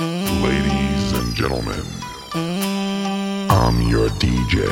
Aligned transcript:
Ladies 0.00 1.12
and 1.12 1.34
gentlemen, 1.34 1.84
I'm 3.50 3.82
your 3.82 4.08
DJ. 4.10 4.62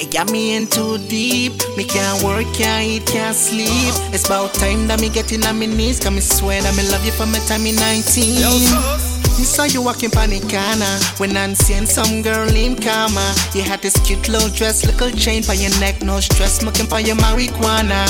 It 0.00 0.10
got 0.10 0.32
me 0.32 0.56
in 0.56 0.66
too 0.66 0.96
deep. 1.08 1.52
Me 1.76 1.84
can't 1.84 2.22
work, 2.22 2.46
can't 2.54 2.86
eat, 2.86 3.04
can't 3.04 3.36
sleep. 3.36 3.68
It's 4.14 4.24
about 4.24 4.54
time 4.54 4.86
that 4.88 5.02
me 5.02 5.10
get 5.10 5.30
in 5.30 5.44
on 5.44 5.58
my 5.58 5.66
knees. 5.66 6.00
Cause 6.00 6.10
me 6.10 6.20
swear 6.22 6.62
that 6.62 6.74
me 6.74 6.88
love 6.90 7.04
you 7.04 7.12
from 7.12 7.32
my 7.32 7.38
time 7.40 7.66
in 7.66 7.76
19. 7.76 8.40
Me 9.36 9.42
saw 9.42 9.64
you 9.64 9.82
walking 9.82 10.10
pan 10.10 10.30
the 10.30 10.38
corner 10.40 10.94
when 11.18 11.36
I'm 11.36 11.56
seeing 11.56 11.86
some 11.86 12.22
girl 12.22 12.46
named 12.46 12.82
Karma. 12.82 13.34
You 13.52 13.62
had 13.62 13.82
this 13.82 13.96
cute 14.06 14.28
little 14.28 14.48
dress, 14.48 14.86
little 14.86 15.10
chain 15.10 15.42
by 15.46 15.54
your 15.54 15.74
neck, 15.80 16.02
no 16.02 16.20
stress, 16.20 16.60
smoking 16.60 16.86
for 16.86 17.00
your 17.00 17.16
marijuana. 17.16 18.06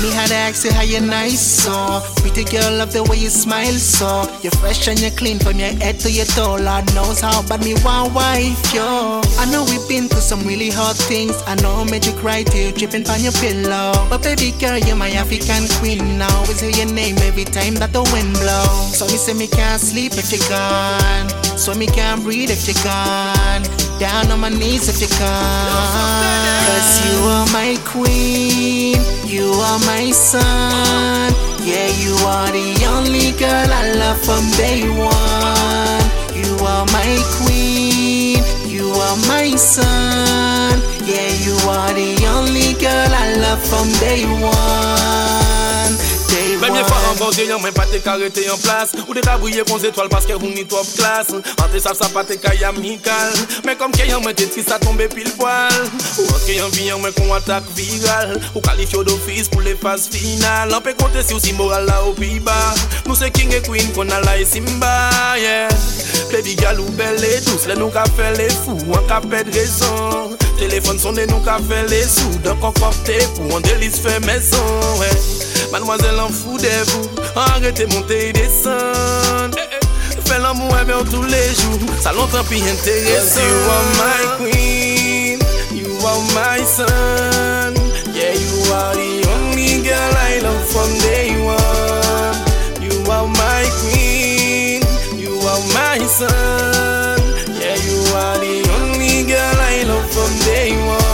Me 0.00 0.10
had 0.12 0.28
to 0.28 0.34
ask 0.34 0.64
you 0.64 0.72
how 0.72 0.80
you 0.80 0.98
nice, 1.00 1.40
so 1.40 2.00
pretty 2.22 2.44
girl, 2.44 2.78
love 2.78 2.90
the 2.90 3.04
way 3.04 3.18
you 3.18 3.28
smile, 3.28 3.74
so 3.74 4.24
you're 4.40 4.50
fresh 4.52 4.88
and 4.88 4.98
you're 4.98 5.10
clean 5.10 5.38
from 5.38 5.58
your 5.58 5.68
head 5.76 6.00
to 6.00 6.10
your 6.10 6.24
toe. 6.24 6.56
Lord 6.56 6.88
knows 6.94 7.20
how 7.20 7.46
bad 7.46 7.62
me 7.62 7.74
want 7.84 8.14
wife, 8.14 8.72
yo. 8.72 9.20
I 9.36 9.44
know 9.52 9.62
we've 9.68 9.86
been 9.88 10.08
through 10.08 10.24
some 10.24 10.40
really 10.46 10.70
hard 10.70 10.96
things. 10.96 11.42
I 11.46 11.54
know 11.56 11.84
I 11.84 11.90
made 11.90 12.06
you 12.06 12.14
cry 12.14 12.44
till 12.44 12.72
dripping 12.72 13.10
on 13.10 13.20
your 13.20 13.32
pillow. 13.32 13.92
But 14.08 14.22
baby 14.22 14.52
girl, 14.58 14.78
you're 14.78 14.96
my 14.96 15.10
African 15.10 15.68
queen. 15.80 16.16
Now 16.16 16.34
always 16.34 16.60
hear 16.60 16.70
your 16.70 16.90
name 16.90 17.16
every 17.18 17.44
time 17.44 17.74
that 17.74 17.92
the 17.92 18.02
wind 18.08 18.32
blows. 18.40 18.96
So 18.96 19.04
me 19.04 19.18
say 19.20 19.34
me 19.34 19.48
can't 19.48 19.80
sleep 19.80 20.12
if 20.16 20.32
you're 20.32 20.48
gone. 20.48 21.49
So 21.60 21.74
me 21.74 21.86
can't 21.86 22.22
breathe 22.24 22.48
if 22.48 22.66
you're 22.66 22.82
gone. 22.82 23.62
Down 23.98 24.32
on 24.32 24.40
my 24.40 24.48
knees 24.48 24.88
if 24.88 24.98
you're 24.98 25.18
gone. 25.20 26.64
Cause 26.64 27.04
you 27.04 27.20
are 27.28 27.46
my 27.52 27.76
queen. 27.84 28.96
You 29.26 29.52
are 29.68 29.78
my 29.80 30.10
son. 30.10 31.30
Yeah, 31.60 31.88
you 32.00 32.16
are 32.24 32.50
the 32.50 32.86
only 32.88 33.32
girl 33.32 33.68
I 33.68 33.92
love 33.92 34.18
from 34.24 34.48
day 34.56 34.88
one. 34.88 36.00
You 36.32 36.56
are 36.64 36.86
my 36.96 37.20
queen. 37.36 38.42
You 38.66 38.88
are 38.92 39.18
my 39.28 39.54
son. 39.54 40.80
Yeah, 41.04 41.28
you 41.44 41.52
are 41.68 41.92
the 41.92 42.24
only 42.36 42.72
girl 42.80 43.12
I 43.12 43.36
love 43.36 43.62
from 43.68 43.86
day 44.00 44.24
one. 44.24 45.49
Day 46.70 46.82
Mwen 46.82 46.84
mwen 46.84 46.84
fwa 46.86 46.98
one. 46.98 47.06
renkontre 47.10 47.44
yon 47.48 47.60
mwen 47.60 47.74
pa 47.74 47.84
te 47.90 47.98
ka 48.02 48.14
rete 48.20 48.44
yon 48.46 48.58
plas 48.62 48.92
Ou 49.06 49.14
de 49.16 49.22
ka 49.24 49.36
bouye 49.40 49.64
kon 49.66 49.80
zetwal 49.82 50.08
paske 50.12 50.34
ou 50.36 50.50
ni 50.50 50.62
top 50.68 50.86
klas 50.94 51.32
Ante 51.34 51.80
sa 51.82 51.94
sa 51.98 52.08
pa 52.14 52.22
te 52.26 52.36
ka 52.38 52.52
yamikal 52.54 53.34
Men 53.66 53.78
kom 53.80 53.90
ke 53.94 54.06
yon 54.06 54.22
mwen 54.22 54.36
te 54.38 54.46
tri 54.50 54.62
sa 54.62 54.78
tombe 54.82 55.08
pil 55.10 55.26
poal 55.38 55.74
Ou 56.20 56.26
anke 56.36 56.54
yon 56.58 56.70
vi 56.76 56.86
yon 56.86 57.02
mwen 57.02 57.14
kon 57.16 57.32
atak 57.34 57.66
viral. 57.74 58.36
Ou 58.54 58.62
kalifyo 58.62 59.02
d'office 59.06 59.50
pou 59.50 59.64
le 59.66 59.74
faz 59.82 60.06
final 60.12 60.74
An 60.76 60.84
pe 60.84 60.94
konte 61.00 61.24
si 61.26 61.34
ou 61.34 61.42
si 61.42 61.56
moral 61.58 61.88
la 61.90 61.98
ou 62.06 62.14
pi 62.18 62.38
ba 62.44 62.56
Nou 63.08 63.18
se 63.18 63.32
king 63.34 63.54
e 63.56 63.62
queen 63.66 63.90
kon 63.96 64.14
ala 64.14 64.38
e 64.38 64.46
simba 64.46 64.94
yeah. 65.40 65.68
Baby 66.30 66.54
gal 66.60 66.78
ou 66.78 66.94
belle 66.94 67.26
et 67.26 67.42
douce 67.50 67.66
Le 67.66 67.78
nou 67.80 67.90
ka 67.94 68.06
fe 68.14 68.30
le 68.38 68.46
fou 68.62 68.78
An 68.94 69.10
ka 69.10 69.18
ped 69.26 69.50
rezon 69.56 70.36
Telefon 70.60 71.02
sonne 71.02 71.26
nou 71.32 71.42
ka 71.46 71.58
fe 71.66 71.82
le 71.90 72.02
sou 72.06 72.42
Don 72.46 72.58
kon 72.62 72.76
kopte 72.78 73.18
pou 73.34 73.58
an 73.58 73.66
delis 73.66 73.98
fe 74.04 74.20
maison 74.28 74.76
ouais. 75.02 75.49
Mademoiselle 75.72 76.18
en 76.20 76.28
fou 76.28 76.58
de 76.58 76.90
vous 76.90 77.08
Arrêtez 77.36 77.86
monter 77.86 78.28
et 78.28 78.32
descendre 78.32 79.56
Fais 80.30 80.38
l'amour 80.38 80.76
eh 80.80 80.84
bien 80.84 81.02
tous 81.10 81.24
les 81.24 81.48
jours. 81.54 81.80
Ça 82.00 82.12
longtemps 82.12 82.44
puis 82.48 82.62
intéressant. 82.62 83.40
You 83.40 83.70
are 83.74 83.84
my 83.98 84.22
queen. 84.38 85.38
You 85.72 85.90
are 86.06 86.20
my 86.36 86.64
son. 86.64 87.74
Yeah 88.14 88.34
you 88.34 88.72
are 88.72 88.94
the 88.94 89.26
only 89.34 89.82
girl 89.82 90.14
I 90.14 90.38
love 90.40 90.64
from 90.70 90.90
day 91.00 91.34
one. 91.42 92.36
You 92.80 93.10
are 93.10 93.26
my 93.26 93.64
queen. 93.82 94.82
You 95.18 95.32
are 95.48 95.60
my 95.74 95.98
son. 96.06 97.18
Yeah 97.58 97.74
you 97.74 97.98
are 98.14 98.38
the 98.38 98.62
only 98.78 99.24
girl 99.24 99.58
I 99.58 99.82
love 99.82 100.08
from 100.12 100.30
day 100.46 100.70
one. 100.86 101.10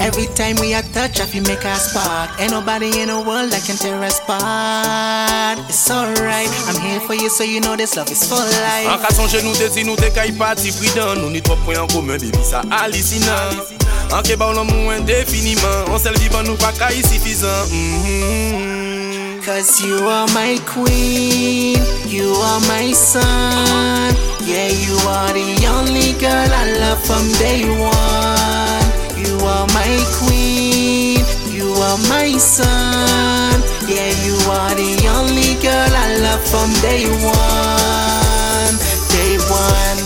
Every 0.00 0.26
time 0.34 0.56
we 0.60 0.74
a 0.74 0.82
touch, 1.08 1.20
I 1.20 1.26
feel 1.26 1.42
make 1.44 1.64
a 1.64 1.74
spark. 1.76 2.30
Ain't 2.40 2.52
nobody 2.52 2.88
in 3.00 3.08
the 3.08 3.20
world 3.20 3.50
that 3.52 3.62
can 3.64 3.76
tear 3.76 4.00
us 4.02 4.20
apart. 4.20 5.58
It's 5.68 5.90
alright, 5.90 6.48
I'm 6.68 6.80
here 6.80 7.00
for 7.00 7.14
you, 7.14 7.28
so 7.28 7.44
you 7.44 7.60
know 7.60 7.76
this 7.76 7.96
love 7.96 8.10
is 8.10 8.24
for 8.28 8.40
An 8.40 8.48
life. 8.64 9.02
ka 9.04 9.10
sonje 9.12 9.42
nou 9.44 9.52
te 9.54 9.68
si 9.68 9.84
nou 9.84 9.96
te 10.00 10.08
kay 10.14 10.32
pati 10.38 10.72
pridan 10.78 11.20
Nou 11.20 11.30
ni 11.30 11.40
trop 11.44 11.60
pwen 11.66 11.78
an 11.82 11.88
komen, 11.92 12.16
baby 12.20 12.44
sa 12.44 12.62
halisinan 12.72 13.60
An 14.14 14.22
ke 14.24 14.36
ba 14.40 14.48
ou 14.48 14.56
lan 14.56 14.66
mou 14.70 14.92
indefiniman 14.96 15.92
An 15.92 16.00
sel 16.00 16.16
vivan 16.22 16.48
nou 16.48 16.56
pa 16.60 16.72
kay 16.78 17.02
sifizan 17.04 17.68
mm 17.72 18.62
Cause 19.44 19.84
you 19.84 20.00
are 20.08 20.26
my 20.32 20.56
queen, 20.64 21.76
you 22.08 22.32
are 22.32 22.60
my 22.64 22.92
son. 22.96 24.16
Yeah, 24.40 24.72
you 24.72 24.96
are 25.04 25.32
the 25.36 25.68
only 25.68 26.16
girl 26.16 26.48
I 26.48 26.64
love 26.80 27.00
from 27.04 27.28
day 27.36 27.68
one. 27.76 28.86
You 29.20 29.36
are 29.44 29.68
my 29.76 29.92
queen, 30.16 30.73
are 31.84 31.98
my 32.08 32.30
son. 32.38 33.60
Yeah, 33.88 34.10
you 34.24 34.36
are 34.56 34.74
the 34.74 34.92
only 35.16 35.54
girl 35.60 35.92
I 36.04 36.16
love 36.24 36.42
from 36.52 36.70
day 36.80 37.04
one. 37.20 38.74
Day 39.12 39.34
one. 39.52 39.98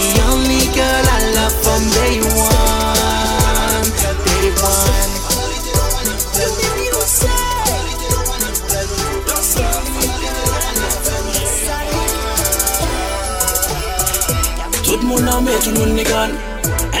The 0.00 0.20
only 0.32 0.64
girl 0.78 1.04
I 1.16 1.20
love 1.36 1.56
from 1.64 1.82
day 1.98 2.16
one. 2.48 3.86
Day 4.26 4.48
one. 4.64 5.10
Tout 14.84 15.02
moun 15.06 15.28
an 15.28 15.44
tout 15.44 15.74
moun 15.78 15.94
ni 15.94 16.04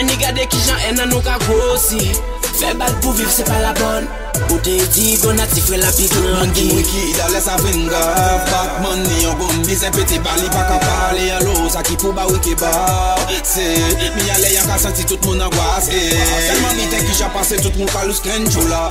Ni 0.00 0.16
gade 0.16 0.46
ki 0.48 0.58
jan 0.64 0.80
enan 0.88 1.10
nou 1.12 1.20
ka 1.20 1.34
kosi. 1.44 2.00
Fe 2.56 2.72
bal 2.80 2.94
pou 3.04 3.12
viv 3.18 3.28
se 3.28 3.44
pa 3.44 3.58
la 3.60 3.74
bon 3.76 4.08
Ou 4.50 4.58
te 4.64 4.76
di 4.94 5.16
bon 5.22 5.38
ati 5.42 5.62
fwe 5.64 5.80
la 5.82 5.90
pi 5.94 6.08
klangi 6.10 6.54
ki 6.56 6.66
mwen 6.70 6.86
ki 6.88 7.02
idale 7.12 7.40
sa 7.42 7.56
venga 7.62 8.02
Bak 8.50 8.80
man 8.84 9.02
ni 9.04 9.24
yon 9.24 9.38
gom 9.40 9.62
di 9.66 9.76
se 9.78 9.90
pete 9.94 10.20
bali 10.24 10.48
pa 10.52 10.64
ka 10.68 10.78
pale 10.82 11.26
Alo 11.38 11.68
sa 11.72 11.82
ki 11.86 11.96
pou 12.00 12.12
ba 12.16 12.26
wike 12.30 12.56
ba 12.60 12.72
Se. 13.46 13.66
Mi 14.16 14.30
ale 14.34 14.54
yon 14.54 14.66
ka 14.68 14.78
senti 14.78 15.06
tout 15.06 15.22
moun 15.26 15.42
angoas 15.46 15.90
E 15.94 16.02
Selman 16.48 16.76
mi 16.78 16.88
te 16.92 17.02
ki 17.06 17.14
ja 17.18 17.30
pase 17.34 17.60
tout 17.62 17.74
moun 17.78 17.90
kalous 17.94 18.22
kren 18.24 18.46
chula 18.50 18.88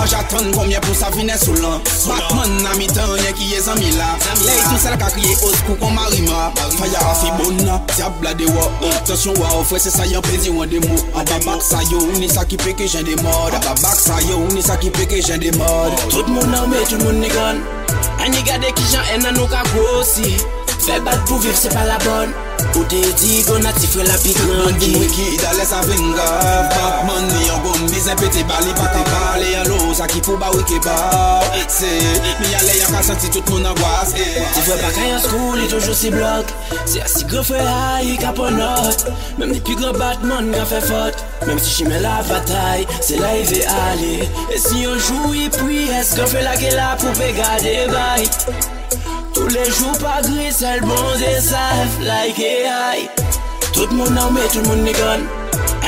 An 0.00 0.06
jatan 0.08 0.50
komye 0.52 0.80
pou 0.80 0.94
sa 0.94 1.10
vine 1.14 1.36
sou 1.38 1.54
lan. 1.60 1.80
Bak 2.08 2.32
man 2.34 2.50
na 2.64 2.72
mi 2.78 2.86
tan 2.90 3.10
yon 3.10 3.34
ki 3.36 3.50
ye 3.52 3.60
zami 3.60 3.90
la. 3.98 4.08
Ley 4.44 4.60
tou 4.68 4.80
sel 4.80 4.96
ka 5.00 5.10
kriye 5.12 5.34
os 5.46 5.58
pou 5.66 5.76
kon 5.80 5.92
marima. 5.94 6.50
Faya 6.78 7.02
afi 7.10 7.30
bonna, 7.38 7.78
diabla 7.94 8.32
de 8.38 8.48
wa. 8.50 8.66
Tensyon 9.08 9.36
wa 9.40 9.52
ofre 9.60 9.80
se 9.82 9.92
sa 9.92 10.06
yon 10.08 10.24
pezi 10.26 10.52
wan 10.54 10.70
de 10.72 10.80
mou. 10.86 11.04
An 11.14 11.28
babak 11.28 11.62
sa 11.64 11.82
yo, 11.90 12.00
ni 12.18 12.28
sa 12.32 12.46
ki 12.48 12.58
peke 12.60 12.88
jen 12.90 13.04
de 13.06 13.16
mod 13.20 13.56
An 13.56 13.62
babak 13.66 14.00
sa 14.00 14.20
yo, 14.28 14.40
ni 14.54 14.64
sa 14.64 14.78
ki 14.80 14.90
peke 14.96 15.20
jen 15.22 15.40
de 15.42 15.52
mod. 15.58 15.96
Tout 16.08 16.26
moun 16.26 16.54
anme, 16.54 16.76
tout 16.88 16.98
moun 17.04 17.20
nigon 17.20 17.60
An 18.20 18.32
yi 18.36 18.42
gade 18.44 18.72
ki 18.76 18.86
jan 18.92 19.04
en 19.14 19.26
nan 19.26 19.36
nou 19.38 19.48
ka 19.50 19.64
kwosi 19.72 20.36
Fè 20.80 21.00
bat 21.04 21.20
pou 21.28 21.40
viv 21.42 21.56
se 21.56 21.72
pa 21.72 21.84
la 21.88 21.98
bon 22.04 22.32
Ou 22.74 22.84
te 22.90 23.02
di 23.20 23.40
kon 23.48 23.68
atifre 23.68 24.06
la 24.08 24.18
pit 24.24 24.38
langi 24.48 24.94
Mwen 24.96 25.14
ki 25.14 25.28
idale 25.36 25.66
sa 25.68 25.82
vengav 25.86 26.70
Bak 26.74 27.04
man 27.08 27.28
ni 27.32 27.48
yon 27.48 27.64
gom 27.66 27.86
bizen 27.90 28.18
pete 28.20 28.46
bali 28.48 28.74
Pate 28.78 29.04
bale 29.10 29.52
yon 29.54 29.72
lo 29.72 29.80
sa 29.94 30.06
ki 30.10 30.20
pou 30.24 30.38
ba 30.40 30.50
wike 30.54 30.78
ba. 30.84 30.96
Se, 31.70 31.90
mi 32.40 32.54
ale 32.58 32.76
yon 32.78 32.94
ka 32.94 33.02
senti 33.04 33.30
tout 33.34 33.50
moun 33.50 33.66
avwas 33.68 34.14
e. 34.16 34.26
Ti 34.54 34.64
fwe 34.64 34.78
baka 34.80 35.06
yon 35.08 35.22
skou 35.24 35.52
li 35.58 35.68
toujou 35.70 35.96
si 35.96 36.12
blok. 36.14 36.54
Se 36.88 37.02
a 37.04 37.08
si 37.10 37.26
gre 37.30 37.44
fwe 37.46 37.60
a 37.60 38.00
yi 38.04 38.16
ka 38.20 38.32
ponot 38.36 39.06
Mem 39.38 39.54
di 39.54 39.62
pi 39.66 39.76
gre 39.80 39.92
batman 39.98 40.52
gan 40.54 40.68
fe 40.70 40.82
fot. 40.88 41.24
Mem 41.46 41.60
si 41.60 41.76
chime 41.78 42.02
la 42.04 42.20
batay, 42.30 42.86
se 43.00 43.20
la 43.20 43.36
yi 43.36 43.46
ve 43.52 43.62
ale. 43.76 44.12
E 44.48 44.60
si 44.60 44.84
yon 44.84 44.98
jou 44.98 45.34
yi 45.36 45.48
pri, 45.60 45.86
eske 46.00 46.28
fwe 46.30 46.44
la 46.44 46.54
lage 46.54 46.76
la 46.76 46.92
pou 47.00 47.16
pe 47.18 47.32
gade 47.36 47.80
bay? 47.94 48.79
Tous 49.34 49.46
les 49.48 49.64
jours 49.64 49.96
pas 49.98 50.20
gris, 50.22 50.52
c'est 50.52 50.76
le 50.76 50.82
bon 50.82 51.18
des 51.18 51.40
safe, 51.40 51.98
like 52.00 52.38
AI. 52.38 53.08
Tout 53.72 53.86
le 53.90 53.96
monde 53.96 54.18
en 54.18 54.30
met, 54.30 54.46
tout 54.52 54.60
le 54.60 54.68
monde 54.68 54.86
est 54.86 54.92
gun. 54.92 55.20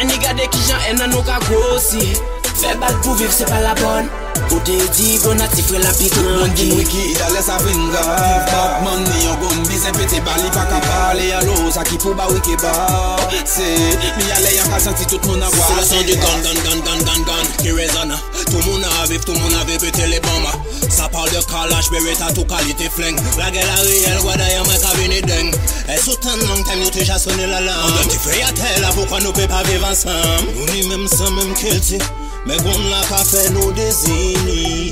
Un 0.00 0.04
nigga 0.04 0.34
de 0.34 0.49
qui 0.50 0.58
j'en 0.69 0.78
ai, 0.90 0.94
non, 0.94 1.16
nous 1.16 1.22
qu'a 1.22 1.38
grossi. 1.40 2.14
Fè 2.60 2.75
bal 2.81 2.99
pou 3.02 3.16
viv 3.16 3.32
se 3.32 3.46
pa 3.49 3.60
la 3.62 3.72
bon 3.81 4.10
Kote 4.49 4.75
di 4.96 5.19
bonati 5.22 5.62
fwe 5.62 5.78
la 5.81 5.93
pi 5.96 6.08
tout 6.12 6.25
moun 6.25 6.52
ki 6.56 6.66
Mwen 6.72 6.88
ki 6.88 7.02
idale 7.12 7.40
sa 7.44 7.58
finga 7.62 8.02
Pop 8.49 8.78
man 8.84 9.02
ni 9.06 9.25
yon 9.25 9.37
gombi 9.40 9.78
se 9.81 9.93
pete 9.96 10.20
bali 10.26 10.49
pa 10.54 10.64
ka 10.69 10.81
pale 10.84 11.28
Alo 11.38 11.70
sa 11.72 11.84
ki 11.87 11.99
pou 12.02 12.16
ba 12.19 12.26
wike 12.32 12.56
ba. 12.62 12.72
Se 13.49 13.69
mi 14.19 14.26
ale 14.37 14.54
yon 14.56 14.72
ka 14.72 14.81
santi 14.82 15.06
tout 15.10 15.25
moun 15.28 15.43
avwa 15.43 15.66
Se 15.69 15.76
le 15.78 15.84
son 15.88 16.06
di 16.08 16.16
gun 16.16 16.40
gun 16.44 16.58
gun 16.64 16.81
gun 16.87 17.04
gun 17.06 17.26
gun 17.28 17.52
Ki 17.60 17.76
rezana 17.76 18.19
Tou 18.50 18.60
moun 18.66 18.84
aviv 19.02 19.25
tou 19.25 19.37
moun 19.37 19.60
aviv 19.60 19.81
bete 19.84 20.08
le 20.10 20.20
bamba 20.25 20.56
Sa 20.88 21.08
pal 21.12 21.28
de 21.32 21.44
kalash 21.48 21.93
bereta 21.93 22.32
tou 22.37 22.48
kalite 22.48 22.90
fleng 22.96 23.20
La 23.38 23.52
gel 23.55 23.69
a 23.69 23.78
riyel 23.84 24.20
wada 24.26 24.48
yon 24.52 24.69
me 24.69 24.81
kabini 24.82 25.22
deng 25.28 25.52
E 25.88 26.00
soutan 26.00 26.40
long 26.48 26.64
time 26.64 26.82
nou 26.82 26.93
te 26.93 27.05
jasone 27.05 27.46
la 27.48 27.62
lam 27.64 27.87
An 27.88 27.96
de 28.00 28.10
ti 28.12 28.20
fwe 28.26 28.43
ya 28.43 28.52
tel 28.58 28.90
avou 28.90 29.08
kwa 29.08 29.22
nou 29.25 29.37
pe 29.37 29.48
pa 29.48 29.64
viv 29.70 29.87
ansam 29.88 30.50
Nou 30.56 30.69
ni 30.72 30.84
mem 30.90 31.08
san 31.08 31.32
mem 31.38 31.56
kilti 31.60 32.00
Mè 32.43 32.56
goun 32.59 32.89
la 32.91 32.99
ka 33.06 33.21
fè 33.23 33.43
nou 33.55 33.71
dezini 33.77 34.91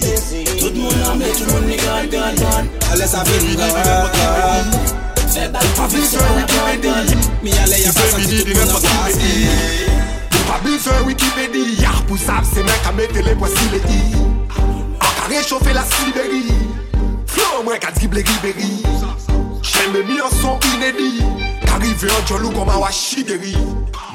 Tout 0.60 0.76
moun 0.76 1.00
an 1.02 1.16
mè, 1.18 1.32
tout 1.34 1.48
moun 1.50 1.64
ni 1.66 1.74
gan 1.80 2.06
gan 2.12 2.36
gan 2.38 2.68
Ale 2.92 3.08
sa 3.10 3.24
vin 3.26 3.56
gan 3.58 4.70
Fè 5.30 5.48
bal 5.50 5.66
pa 5.74 5.88
vin 5.90 6.06
sè 6.06 6.20
ou 6.22 6.44
gan 6.52 6.78
gan 6.84 7.10
Mi 7.42 7.50
ale 7.64 7.80
ya 7.82 7.90
pasak 7.96 8.22
si 8.22 8.44
tout 8.44 8.54
moun 8.54 8.70
an 8.70 8.80
kasi 8.86 9.32
Pou 10.30 10.46
pa 10.46 10.60
bi 10.62 10.78
fè 10.78 10.94
wikipedi 11.08 11.64
Ya 11.82 11.96
pou 12.06 12.20
sap 12.22 12.46
se 12.46 12.62
mè 12.62 12.76
ka 12.84 12.94
mette 12.94 13.18
le 13.26 13.34
poisi 13.34 13.66
le 13.74 13.82
i. 13.98 14.00
Ka 15.02 15.26
rechofè 15.32 15.74
la 15.74 15.82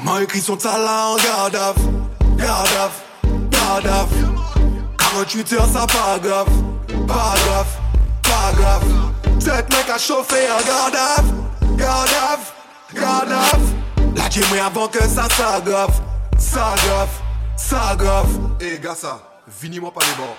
ma 0.02 0.20
son 0.40 0.56
tala 0.56 0.94
an 1.16 3.05
off 3.74 4.08
48 4.98 5.52
heures 5.54 5.68
ça 5.72 5.86
pas 5.86 6.18
grave. 6.18 6.48
Pas 7.06 7.34
grave, 7.46 7.66
pas 8.22 8.52
grave. 8.56 8.84
Cette 9.38 9.70
mec 9.70 9.88
a 9.92 9.98
chauffé 9.98 10.46
un 10.46 10.58
off, 10.58 12.52
garde 12.92 13.32
off 13.32 13.60
La 14.14 14.28
dis-moi 14.28 14.64
avant 14.64 14.88
que 14.88 15.02
ça 15.02 15.28
s'aggrave. 15.36 16.00
S'aggrave, 16.38 17.08
s'aggrave. 17.56 18.28
Eh 18.60 18.78
gars 18.78 18.94
ça, 18.94 19.20
finis-moi 19.48 19.92
pas 19.92 20.00
les 20.00 20.16
bords. 20.16 20.36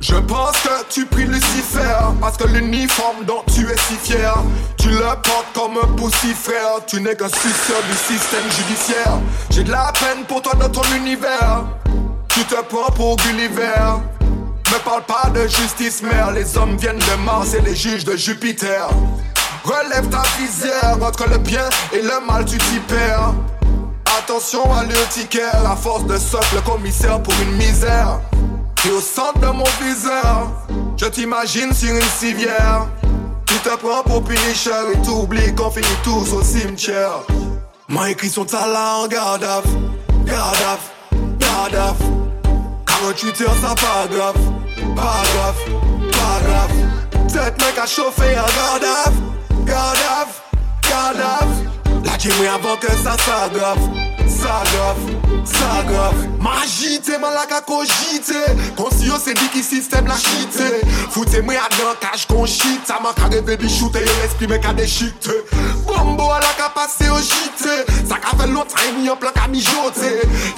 Je 0.00 0.16
pense 0.16 0.56
que 0.62 0.84
tu 0.90 1.06
pries 1.06 1.26
Lucifer 1.26 1.96
Parce 2.20 2.36
que 2.36 2.48
l'uniforme 2.48 3.24
dont 3.24 3.44
tu 3.54 3.60
es 3.62 3.76
si 3.86 3.94
fier 3.94 4.34
Tu 4.76 4.88
le 4.88 4.98
portes 4.98 5.46
comme 5.54 5.78
un 5.80 5.86
poussifrère 5.94 6.84
Tu 6.88 7.00
n'es 7.00 7.14
qu'un 7.14 7.28
suceur 7.28 7.80
du 7.88 7.96
système 7.96 8.50
judiciaire. 8.50 9.20
J'ai 9.50 9.62
de 9.62 9.70
la 9.70 9.92
peine 9.92 10.24
pour 10.26 10.42
toi 10.42 10.54
dans 10.54 10.68
ton 10.68 10.82
univers 10.96 11.62
tu 12.34 12.44
te 12.44 12.60
prends 12.62 12.90
pour 12.92 13.16
Gulliver. 13.16 14.00
Me 14.70 14.78
parle 14.84 15.02
pas 15.02 15.28
de 15.30 15.46
justice 15.46 16.02
mère. 16.02 16.32
Les 16.32 16.56
hommes 16.56 16.76
viennent 16.76 16.98
de 16.98 17.24
Mars 17.24 17.54
et 17.54 17.60
les 17.60 17.76
juges 17.76 18.04
de 18.04 18.16
Jupiter. 18.16 18.88
Relève 19.64 20.08
ta 20.08 20.22
visière 20.38 20.96
Entre 21.00 21.28
le 21.28 21.38
bien 21.38 21.68
et 21.92 22.02
le 22.02 22.26
mal 22.26 22.44
tu 22.44 22.58
t'y 22.58 22.78
perds. 22.88 23.34
Attention 24.18 24.62
à 24.74 24.84
l'urticaire 24.84 25.70
À 25.70 25.76
force 25.76 26.04
de 26.06 26.18
socle 26.18 26.54
le 26.54 26.60
commissaire 26.62 27.22
pour 27.22 27.34
une 27.42 27.52
misère. 27.52 28.20
Et 28.86 28.90
au 28.90 29.00
centre 29.00 29.38
de 29.38 29.46
mon 29.46 29.64
viseur 29.80 30.50
Je 30.96 31.06
t'imagine 31.06 31.72
sur 31.72 31.94
une 31.94 32.00
civière. 32.02 32.86
Tu 33.46 33.54
te 33.58 33.76
prends 33.76 34.02
pour 34.02 34.24
Punisher 34.24 34.70
Et 34.94 34.98
t'oublies 35.02 35.54
qu'on 35.54 35.70
finit 35.70 35.86
tous 36.02 36.32
au 36.32 36.42
cimetière. 36.42 37.20
M'a 37.88 38.10
écrit 38.10 38.30
son 38.30 38.46
talent, 38.46 39.04
off, 39.04 39.66
garde 40.24 40.78
garde 41.38 42.21
48 43.02 43.40
heures 43.40 43.56
ça 43.60 43.74
pas 43.74 44.06
grave, 44.08 44.36
pas 44.94 45.22
grave, 45.34 45.60
pas 46.12 46.38
grave 46.46 46.70
Cette 47.26 47.58
mec 47.58 47.76
a 47.82 47.86
chauffé 47.86 48.30
un 48.30 48.46
garde 48.56 48.84
off, 48.84 49.14
garde 49.66 49.98
off, 50.20 50.42
garde 50.88 51.20
off 51.20 51.50
La 52.04 52.16
Sa 55.44 55.82
grav 55.88 56.14
Majite 56.38 57.18
man 57.20 57.34
lak 57.34 57.52
a 57.52 57.60
kojite 57.60 58.40
Konsiyo 58.76 59.18
se 59.18 59.34
di 59.34 59.48
ki 59.52 59.62
sistem 59.62 60.06
la 60.06 60.16
chite. 60.16 60.82
Foute 61.10 61.42
mwen 61.42 61.58
adan 61.58 61.96
kaj 62.02 62.26
kon 62.30 62.46
chite 62.46 62.86
Sa 62.86 63.00
man 63.02 63.14
ka 63.14 63.28
reve 63.32 63.56
bi 63.58 63.68
choute 63.68 64.02
yo 64.02 64.14
l'esprit 64.22 64.50
men 64.50 64.62
ka 64.62 64.72
dechite 64.72 65.34
Bombo 65.86 66.28
lak 66.30 66.60
a 66.62 66.68
pase 66.74 67.06
yo 67.08 67.18
jite. 67.18 67.74
Sa 68.08 68.20
ka 68.22 68.36
fe 68.38 68.46
lotay 68.50 68.92
mi 68.96 69.06
yon 69.06 69.18
plan 69.18 69.34
ka 69.34 69.48
mi 69.50 69.60
jote. 69.60 70.12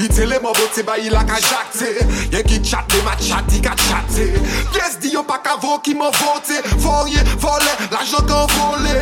Ite 0.05 0.29
le 0.29 0.41
mou 0.45 0.53
bote 0.53 0.85
ba 0.87 0.99
yi 1.01 1.11
lak 1.13 1.33
a 1.33 1.41
jakte 1.41 1.91
Yen 2.33 2.45
ki 2.45 2.61
chat 2.63 2.89
de 2.93 3.01
ma 3.07 3.17
chati 3.17 3.61
ka 3.65 3.75
chate 3.87 4.29
Ples 4.73 4.99
di 5.01 5.15
yo 5.15 5.25
pa 5.25 5.39
ka 5.39 5.57
vo 5.63 5.79
ki 5.79 5.95
mou 5.95 6.13
vote. 6.21 6.61
Forye, 6.85 7.21
vole, 7.41 7.73
la 7.91 8.05
jokan 8.05 8.47
vole. 8.57 8.97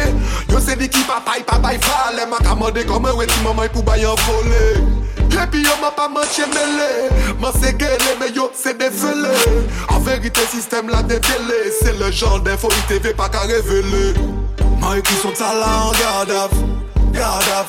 Yo 0.48 0.60
se 0.60 0.76
di 0.76 0.88
ki 0.88 1.04
papay, 1.08 1.42
papay 1.46 1.78
vale. 1.78 2.26
Man 2.30 2.42
ka 2.42 2.54
mande 2.54 2.84
koman 2.86 3.16
we 3.18 3.26
ti 3.26 3.40
maman 3.44 3.66
e 3.66 3.72
pou 3.74 3.82
bayan 3.82 4.14
vole. 4.26 5.01
E 5.32 5.46
pi 5.50 5.62
yo 5.64 5.76
man 5.80 5.92
pa 5.96 6.08
manche 6.08 6.46
mele 6.46 7.10
Man 7.40 7.52
se 7.52 7.72
gele, 7.72 8.16
men 8.20 8.34
yo 8.34 8.50
se 8.54 8.74
defele 8.74 9.32
An 9.88 10.00
verite 10.04 10.44
sistem 10.46 10.88
la 10.88 11.02
devele 11.02 11.70
Se 11.80 11.92
le 11.92 12.10
jan 12.12 12.44
defo 12.44 12.68
ITV 12.68 13.16
pa 13.16 13.28
ka 13.28 13.46
revele 13.48 14.14
Man 14.80 14.98
e 14.98 15.02
ki 15.02 15.14
son 15.22 15.32
talan 15.32 15.92
Gadav, 16.00 16.52
gadav, 17.12 17.68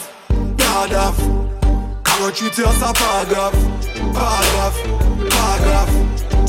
gadav 0.58 1.16
48 2.20 2.66
an 2.66 2.76
sa 2.80 2.94
pa 2.94 3.26
graf, 3.30 3.56
pa 4.14 4.28
graf, 4.50 4.76
pa 5.30 5.48
graf 5.64 5.90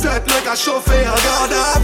Tet 0.02 0.26
le 0.28 0.40
ka 0.44 0.54
chofe 0.54 0.98
an 0.98 1.20
gadav 1.26 1.83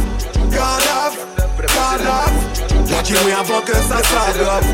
off 3.00 3.06
La 3.06 3.17
dis-moi 3.17 3.38
avant 3.38 3.61
que 3.61 3.73
ça 3.73 4.02
s'aggrave 4.02 4.64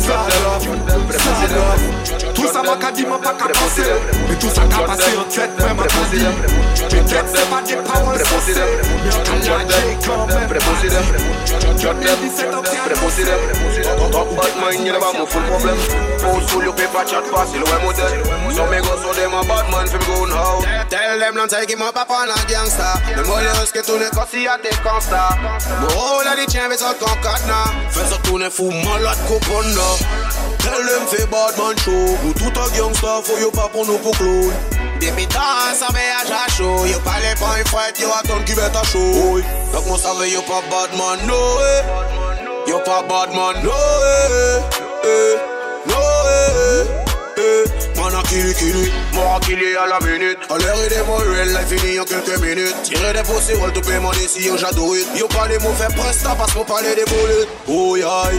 S'aggrave, 0.00 0.66
s'aggrave 1.12 2.34
Tout 2.34 2.46
ça 2.46 2.62
m'a 2.62 2.76
qu'à 2.76 2.92
dit, 2.92 3.06
m'a 3.06 3.18
pas 3.18 3.34
qu'à 3.34 3.46
penser. 3.46 3.82
Mais 4.28 4.36
tout 4.36 4.48
ça 4.48 4.62
qu'a 4.62 4.84
passé 4.84 5.16
en 5.16 5.24
tête, 5.24 5.50
même 5.58 5.76
m'a 5.76 5.84
qu'à 5.84 6.16
dit 6.16 6.24
Mais 6.92 7.02
tête 7.02 7.24
c'est 7.34 7.50
pas 7.50 7.62
des 7.62 7.76
paroles 7.76 8.18
sensées 8.18 8.60
Mais 9.04 9.10
en 9.10 9.40
qu'à 9.40 9.64
lâcher 9.64 9.98
quand 10.06 10.26
même. 10.26 10.50
2017 11.80 12.54
en 12.54 12.62
terre 12.62 12.80
Top 14.12 14.28
bad 14.36 14.52
mind, 14.60 14.86
you 14.86 14.92
never 14.92 15.12
move 15.16 15.28
full 15.28 15.42
problem 15.42 15.78
Old 16.24 16.48
school, 16.48 16.64
you 16.64 16.72
paper 16.72 17.04
chat 17.06 17.24
fast, 17.26 17.54
you 17.54 17.60
know 17.60 17.80
model 17.80 18.10
So 18.52 18.66
me 18.68 18.80
go 18.80 18.92
so 19.00 19.12
them 19.14 19.32
a 19.32 19.42
bad 19.44 19.70
man, 19.70 19.86
fi 19.86 19.96
me 19.96 20.04
go 20.04 20.26
now. 20.26 20.60
Tell 20.88 21.18
them 21.18 21.34
non 21.36 21.48
take 21.48 21.70
him 21.70 21.80
up 21.80 21.96
upon 21.96 22.28
a 22.28 22.36
gangsta. 22.44 23.00
Le 23.16 23.22
moleros 23.24 23.72
que 23.72 23.80
tourne 23.80 24.08
così 24.10 24.46
a 24.46 24.58
te 24.58 24.68
consta 24.82 25.38
Mo 25.80 25.88
oh, 25.96 26.22
la 26.24 26.34
di 26.34 26.46
tiens, 26.46 26.68
mais 26.68 26.76
ça 26.76 26.94
concatna 26.98 27.69
Fais 27.90 28.08
ça 28.08 28.16
tourner 28.22 28.50
fou, 28.50 28.70
malade 28.70 29.18
couponna 29.26 29.90
Tell 30.58 30.84
them 30.86 31.06
fi 31.08 31.26
bad 31.26 31.56
man 31.58 31.76
show 31.78 32.18
Nous 32.24 32.32
tout 32.34 32.52
a 32.58 32.68
gangsta, 32.76 33.20
faut 33.24 33.38
yo 33.40 33.50
pas 33.50 33.68
pour 33.72 33.86
nous 33.86 33.98
pour 33.98 34.16
clown. 34.16 34.52
Baby 35.00 35.26
dance 35.26 35.82
avec 35.88 36.02
un 36.20 36.52
chaud 36.52 36.86
Yo 36.86 36.98
pas 37.00 37.18
les 37.20 37.34
points 37.38 37.64
fight, 37.66 37.98
yo 37.98 38.08
attends 38.18 38.42
qui 38.44 38.52
va 38.52 38.68
ta 38.70 38.82
show 38.84 39.40
Donc 39.72 39.86
moi 39.86 39.98
savais 39.98 40.30
yo 40.30 40.42
pas 40.42 40.62
bad 40.70 40.96
man, 40.98 41.26
no 41.26 41.34
eh. 41.34 42.70
Yo 42.70 42.78
pas 42.84 43.02
bad 43.08 43.34
man, 43.34 43.62
no 43.64 43.70
eh, 43.70 44.60
eh, 45.04 45.36
no 45.86 45.94
eh, 45.96 46.99
kili 48.30 48.54
kili. 48.54 48.92
Mon 49.12 49.22
à 49.26 49.86
la 49.86 49.98
minute. 50.06 50.38
À 50.48 50.54
il 50.86 50.92
est 50.92 51.04
moelle, 51.04 51.56
elle 51.58 51.66
finit 51.66 51.98
en 51.98 52.04
quelques 52.04 52.38
minutes. 52.40 52.76
Tirer 52.84 53.12
des 53.12 53.24
faux 53.24 53.40
rôles, 53.58 53.72
tout 53.72 53.80
paiement 53.80 54.12
des 54.12 54.28
sillons, 54.28 54.56
j'adore. 54.56 54.94
Yo 55.16 55.26
pas 55.26 55.48
les 55.48 55.58
mots, 55.58 55.74
presta 55.96 56.34
parce 56.36 56.52
qu'on 56.52 56.64
parlait 56.64 56.94
des 56.94 57.04
boulettes. 57.04 57.48
Oh 57.66 57.96
yeah. 57.96 58.30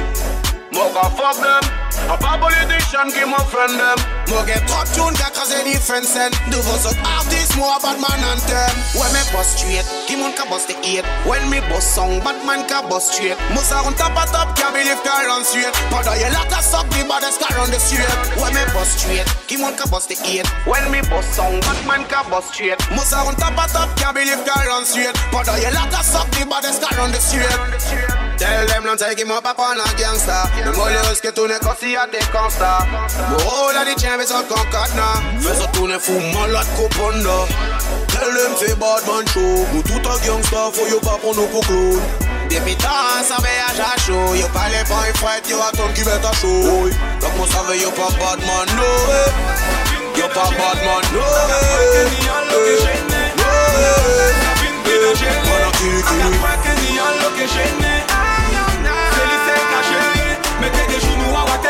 Moi 0.72 0.88
ka 0.94 1.10
fuck 1.16 1.36
them. 1.36 1.64
A 2.10 2.18
pas 2.18 2.38
politician 2.40 3.12
qui 3.12 3.24
mon 3.28 3.44
friend 3.52 3.78
them. 3.78 4.00
Moi 4.30 4.46
get 4.46 4.66
top 4.68 4.88
tune 4.96 5.14
qui 5.14 5.24
a 5.24 5.30
crasé 5.30 5.60
the 5.64 5.78
fence 5.78 6.16
and 6.16 6.32
Devant 6.50 6.80
cet 6.80 6.98
artiste, 7.04 7.56
moi 7.58 7.78
bad 7.84 8.00
man 8.00 8.24
anthem 8.32 8.72
When 8.96 9.12
me 9.12 9.20
bust 9.32 9.60
straight, 9.60 9.86
qui 10.08 10.16
mon 10.16 10.32
ka 10.32 10.46
bust 10.50 10.68
the 10.68 10.76
eight. 10.88 11.04
When 11.28 11.44
me 11.50 11.60
bust 11.68 11.94
song, 11.94 12.20
bad 12.24 12.40
man 12.46 12.68
ka 12.68 12.82
bust 12.88 13.14
straight. 13.14 13.38
Moussa 13.52 13.84
run 13.84 13.94
top 13.96 14.16
a 14.16 14.24
top, 14.32 14.56
can't 14.56 14.74
believe 14.74 15.04
ka 15.04 15.12
run 15.28 15.44
straight. 15.44 15.74
Pada 15.92 16.16
ye 16.16 16.32
like 16.32 16.52
a 16.52 16.64
suck, 16.64 16.88
the 16.96 17.04
baddest 17.04 17.40
ka 17.40 17.52
run 17.60 17.70
the 17.70 17.80
street. 17.80 18.08
When 18.40 18.56
me 18.56 18.64
bust 18.74 19.00
straight, 19.00 19.28
qui 19.48 19.58
mon 19.58 19.76
ka 19.76 19.86
bust 19.92 20.08
the 20.08 20.16
eight. 20.24 20.48
When 20.66 20.88
me 20.92 21.02
bust 21.12 21.36
song, 21.36 21.60
bad 21.68 21.80
man 21.86 22.08
ka 22.08 22.24
bust 22.32 22.56
straight. 22.56 22.80
Moussa 22.96 23.20
run 23.28 23.36
top 23.36 23.60
a 23.60 23.68
top, 23.68 23.92
can't 24.00 24.16
believe 24.16 24.40
ka 24.48 24.56
run 24.64 24.86
straight. 24.86 25.16
Pada 25.36 25.60
ye 25.60 25.68
like 25.76 25.92
a 25.92 26.02
suck, 26.04 26.32
the 26.32 26.48
baddest 26.48 26.80
ka 26.80 26.96
run 26.96 27.12
the 27.12 27.20
street 27.20 28.21
Tell 28.42 28.66
them 28.66 28.84
non 28.86 28.98
take 28.98 29.20
him 29.22 29.30
up 29.30 29.46
upon 29.46 29.78
a 29.78 29.86
gangsta 29.94 30.50
Le 30.66 30.72
moleros 30.74 31.22
que 31.22 31.32
tourne 31.32 31.60
così 31.62 31.94
a 31.94 32.08
te 32.10 32.18
consta 32.34 32.88
la 33.76 33.84
di 33.86 33.94
tiens 33.94 34.18
mais 34.18 34.26
ça 34.26 34.42
concatna 34.50 35.22
Fais 35.40 35.54
ça 35.60 35.68
tourne 35.68 36.00
fou 36.00 36.18
malade 36.34 36.66
couponna 36.76 37.46
Tell 38.10 38.34
them 38.34 38.56
fait 38.58 38.74
bad 38.82 39.06
man 39.06 39.28
show 39.28 39.68
Nous 39.72 39.84
tout 39.84 40.02
a 40.10 40.18
gangsta 40.26 40.72
faut 40.74 40.88
yo 40.90 41.00
pas 41.00 41.20
pour 41.22 41.36
nous 41.36 41.46
pour 41.54 41.64
clown 41.68 42.02
Depuis 42.50 42.76
temps 42.78 43.22
ça 43.30 43.38
veille 43.44 43.62
à 43.62 44.00
chaud 44.02 44.34
Yo 44.34 44.48
pas 44.48 44.70
les 44.74 44.84
points 44.90 45.14
fight 45.22 45.48
yo 45.48 45.58
attends 45.62 45.94
qui 45.94 46.02
va 46.02 46.18
ta 46.18 46.34
show. 46.34 46.90
Donc 47.22 47.38
moi 47.38 47.46
ça 47.48 47.62
veille 47.70 47.84
yo 47.84 47.92
pas 47.92 48.10
bad 48.18 48.40
man 48.42 48.68
no. 48.76 48.90
Yo 50.18 50.28
pas 50.34 50.50
bad 50.50 50.80
man 50.82 51.04
no. 51.14 51.22
No 51.22 52.58
eh. 52.66 52.74
Eh. 52.74 53.02
Man 55.46 55.62
a 55.62 55.72
killi 55.78 56.02
killi 57.48 58.01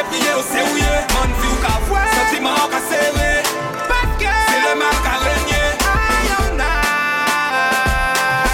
jounou 0.02 0.08
a 0.08 0.08
wate 0.08 0.10
piye 0.10 0.34
ou 0.36 0.44
se 0.44 0.62
ouye 0.72 0.92
Man 1.14 1.30
si 1.40 1.48
ou 1.48 1.58
ka 1.62 1.74
fwe, 1.88 2.02
sentiman 2.16 2.56
ou 2.64 2.70
ka 2.70 2.80
sere 2.90 3.44
Patke, 3.88 4.34
se 4.48 4.58
le 4.64 4.76
mal 4.76 4.98
ka 5.06 5.16
renye 5.26 5.64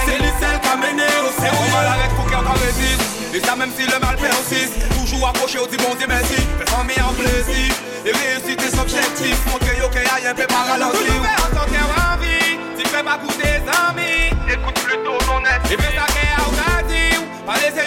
Se 0.06 0.18
li 0.18 0.32
sel 0.39 0.60
ka 0.62 0.75
mene 0.77 1.08
ou 1.24 1.32
se 1.32 1.48
ouye 1.48 1.68
On 1.68 1.75
va 1.75 1.84
l'arrête 1.84 2.16
pour 2.16 2.25
qu'il 2.25 2.34
y 2.34 2.36
a 2.36 2.39
encore 2.39 2.62
résiste. 2.62 3.01
Et 3.34 3.39
ça 3.39 3.56
même 3.56 3.72
si 3.77 3.86
le 3.86 4.00
mal 4.00 4.16
persiste 4.16 4.75
Toujours 4.98 5.30
accroché 5.30 5.60
au 5.60 5.68
dit 5.68 5.77
bon 5.77 5.96
Dieu 5.96 6.08
merci. 6.08 6.36
Fais 6.60 6.72
famille 6.72 7.01
en 7.01 7.13
plaisir. 7.13 7.74
Et 8.06 8.12
réussir 8.12 8.56
tes 8.58 8.80
objectifs. 8.80 9.46
Montrer 9.51 9.77
yo 9.80 9.89
que 9.89 10.04
y'a 10.04 10.16
rien 10.16 10.34
peut 10.34 10.48
pas 10.48 10.63
ralentir 10.72 11.00
Tout 11.00 11.24
fait 11.24 11.42
en 11.44 11.50
tant 11.56 12.13
envie 12.13 12.60
Tu 12.77 12.86
fais 12.88 13.04
pas 13.04 13.18
pour 13.18 13.36
tes 13.38 13.60
amis. 13.88 14.32
Écoute 14.48 14.80
plutôt 14.84 15.18
ton 15.25 15.42
esprit 15.44 15.74
Et 15.74 15.77
fais 15.77 15.96
ça 15.96 16.06
qu'il 16.08 16.24
y 16.24 16.36
a 16.36 16.44
au 16.48 16.88
dire 16.88 17.22
Pas 17.46 17.56
laisser 17.56 17.87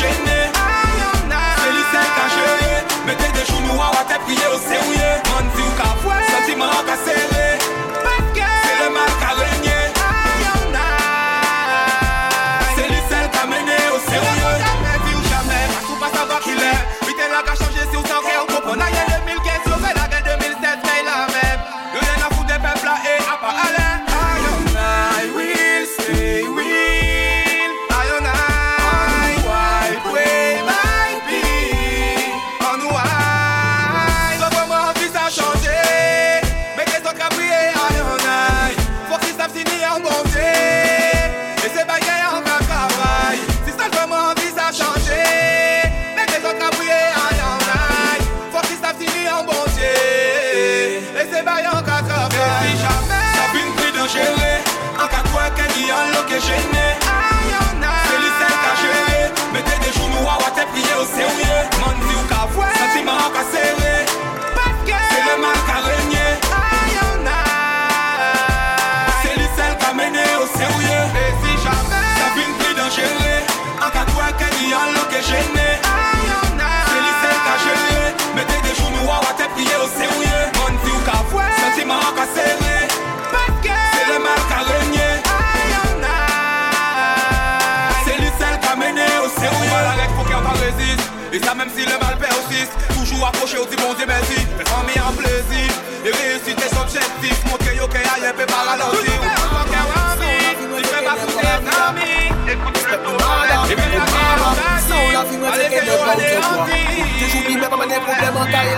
dit 0.00 0.31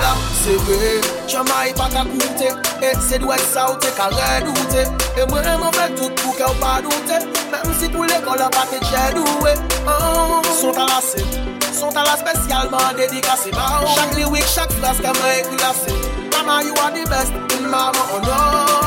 là 0.01 0.15
C'est 0.43 0.57
vrai, 0.57 1.01
jamais 1.29 1.73
pas 1.75 1.89
qu'à 1.89 2.05
coûter 2.05 2.51
Et 2.83 2.93
c'est 3.01 3.19
doit 3.19 3.39
ça 3.39 3.71
ou 3.71 3.77
t'es 3.77 3.89
qu'à 3.89 4.07
redouter 4.07 4.89
Et 5.17 5.27
moi, 5.29 5.41
m'en 5.59 5.73
fais 5.73 5.91
tout 5.95 6.11
pour 6.11 6.37
qu'elle 6.37 6.57
pas 6.61 6.81
douter 6.83 7.25
Même 7.51 7.75
si 7.79 7.89
pour 7.89 8.05
l'école, 8.05 8.39
la 8.39 8.49
pas 8.49 8.67
t'es 8.71 8.81
doué 9.15 9.55
Oh, 9.87 10.43
sont 10.61 10.79
enlacés 10.79 11.25
sont 11.73 11.91
à 11.97 12.05
la 12.05 12.17
spécialement 12.17 12.79
dédicacée 12.97 13.51
Chaque 13.97 14.17
lyric, 14.17 14.45
chaque 14.47 14.73
phrase 14.73 14.99
qu'elle 15.01 15.13
m'a 15.21 15.39
écrit 15.39 15.57
Mama, 16.33 16.63
you 16.63 16.75
are 16.81 16.93
the 16.93 17.09
best 17.09 17.33
in 17.59 17.69
mama, 17.69 17.99
oh 18.13 18.21
no 18.21 18.81
hey. 18.81 18.84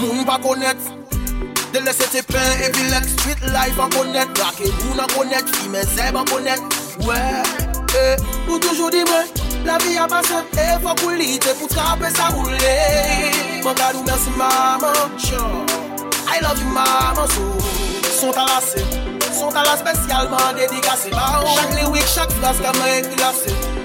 Moun 0.00 0.24
pas 0.24 0.38
connaître 0.38 0.80
De 1.72 1.78
laisser 1.78 2.08
tes 2.10 2.22
pains 2.22 2.38
et 2.66 2.70
puis 2.70 2.88
street 2.88 3.36
life 3.44 3.78
en 3.78 3.88
connaître 3.88 4.32
Black 4.32 4.60
et 4.64 4.70
vous 4.70 4.94
n'en 4.94 5.06
connaître, 5.06 5.54
fille 5.56 5.68
mais 5.68 5.82
zèbre 5.82 6.20
en 6.20 6.24
connaître 6.24 6.62
Ouais, 7.06 7.16
eh, 7.94 7.96
hey. 7.96 8.16
Ou 8.48 8.58
toujours 8.58 8.90
dis 8.90 9.04
moi 9.04 9.24
la 9.66 9.76
vie 9.78 9.98
a 9.98 10.06
passé 10.06 10.32
et 10.54 10.56
eh, 10.56 10.82
faut 10.82 10.94
qu'on 10.94 11.10
l'ite 11.10 11.46
eh, 11.50 11.58
pour 11.58 11.68
trapper 11.68 12.08
ça 12.14 12.28
rouler 12.28 13.62
Mon 13.62 13.74
gars, 13.74 13.92
merci 14.06 14.30
maman, 14.36 14.92
I 16.32 16.40
love 16.42 16.58
you 16.58 16.68
maman, 16.72 17.26
so. 17.28 17.60
Sont 18.20 18.32
à 19.56 19.62
la 19.64 19.76
spécialement 19.76 20.36
dédicacée. 20.54 21.10
Chaque 21.10 21.80
lyric, 21.80 22.06
chaque 22.06 22.30
phrase 22.32 22.56
qu'elle 22.60 22.78
m'a 22.78 22.98
écrit 22.98 23.16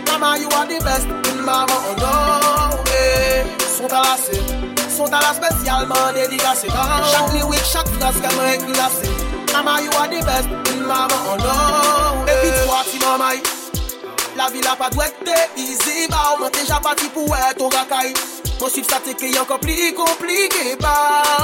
Mama, 0.08 0.38
you 0.38 0.50
are 0.50 0.66
the 0.66 0.84
best 0.84 1.08
in 1.32 1.42
mama, 1.42 1.74
oh 1.74 1.96
no. 1.98 2.84
Eh, 2.88 3.44
sont 3.78 3.88
son 4.96 5.12
talan 5.12 5.36
spesyalman 5.36 6.16
dedikase 6.16 6.68
Chak 7.12 7.28
liwik, 7.34 7.66
chak 7.74 7.88
fras 7.98 8.16
keman 8.24 8.48
ekrilase 8.56 9.12
Mama 9.54 9.82
you 9.84 9.92
a 9.92 10.04
oh 10.04 10.08
di 10.12 10.20
best, 10.28 10.50
mama 10.88 11.18
on 11.32 11.38
nou 11.44 12.26
Epi 12.32 12.50
twa 12.64 12.80
ti 12.90 12.98
mama 13.04 13.34
yi 13.36 13.66
La 14.36 14.50
vila 14.50 14.76
pa 14.76 14.90
dwek 14.92 15.14
te 15.24 15.36
izi 15.56 16.08
ba 16.12 16.34
ou 16.34 16.40
Mwen 16.42 16.52
te 16.52 16.66
japati 16.68 17.08
pou 17.16 17.32
wè 17.32 17.54
ton 17.56 17.72
rakay. 17.72 18.12
Mwen 18.60 18.72
suiv 18.74 18.88
sa 18.90 19.00
teke 19.00 19.30
yon 19.32 19.48
kompli, 19.48 19.94
komplike 19.96 20.76
ba 20.82 20.96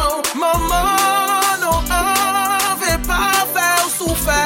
ou. 0.10 0.20
Maman 0.36 1.64
nou 1.64 1.80
ave 1.88 2.98
pa 3.08 3.22
fe 3.56 3.68
ou 3.86 3.94
soufe. 3.96 4.40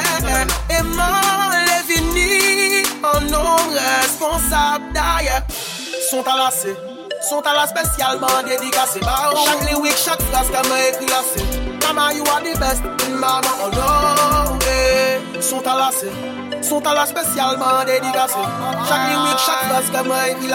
Eman 0.78 1.56
le 1.56 1.80
vini, 1.90 2.84
an 3.02 3.32
nou 3.34 3.72
responsab 3.74 4.92
daye. 4.94 5.42
Son 6.12 6.22
talase 6.22 6.78
sont 7.28 7.42
à 7.42 7.54
la 7.54 7.68
spécialement 7.68 8.28
dédicacés 8.46 9.00
bah, 9.02 9.32
oh. 9.34 9.38
Chaque 9.46 9.70
lyric, 9.70 9.98
chaque 9.98 10.22
phrase 10.22 10.48
qu'elle 10.50 10.70
m'a 10.70 10.88
écrit 10.90 11.08
Mama, 11.82 12.14
you 12.14 12.24
are 12.26 12.42
the 12.42 12.60
best, 12.60 12.84
mama, 13.10 13.48
oh 13.64 13.70
no 13.74 14.60
eh. 14.68 15.42
Sont 15.42 15.68
enlacés, 15.68 16.12
sont 16.62 16.86
à 16.86 16.94
la 16.94 17.06
spécialement 17.06 17.84
dédicacés 17.86 18.36
Chaque 18.88 19.10
lyric, 19.10 19.40
chaque 19.46 19.70
phrase 19.70 19.90
qu'elle 19.92 20.08
m'a 20.08 20.30
écrit 20.30 20.50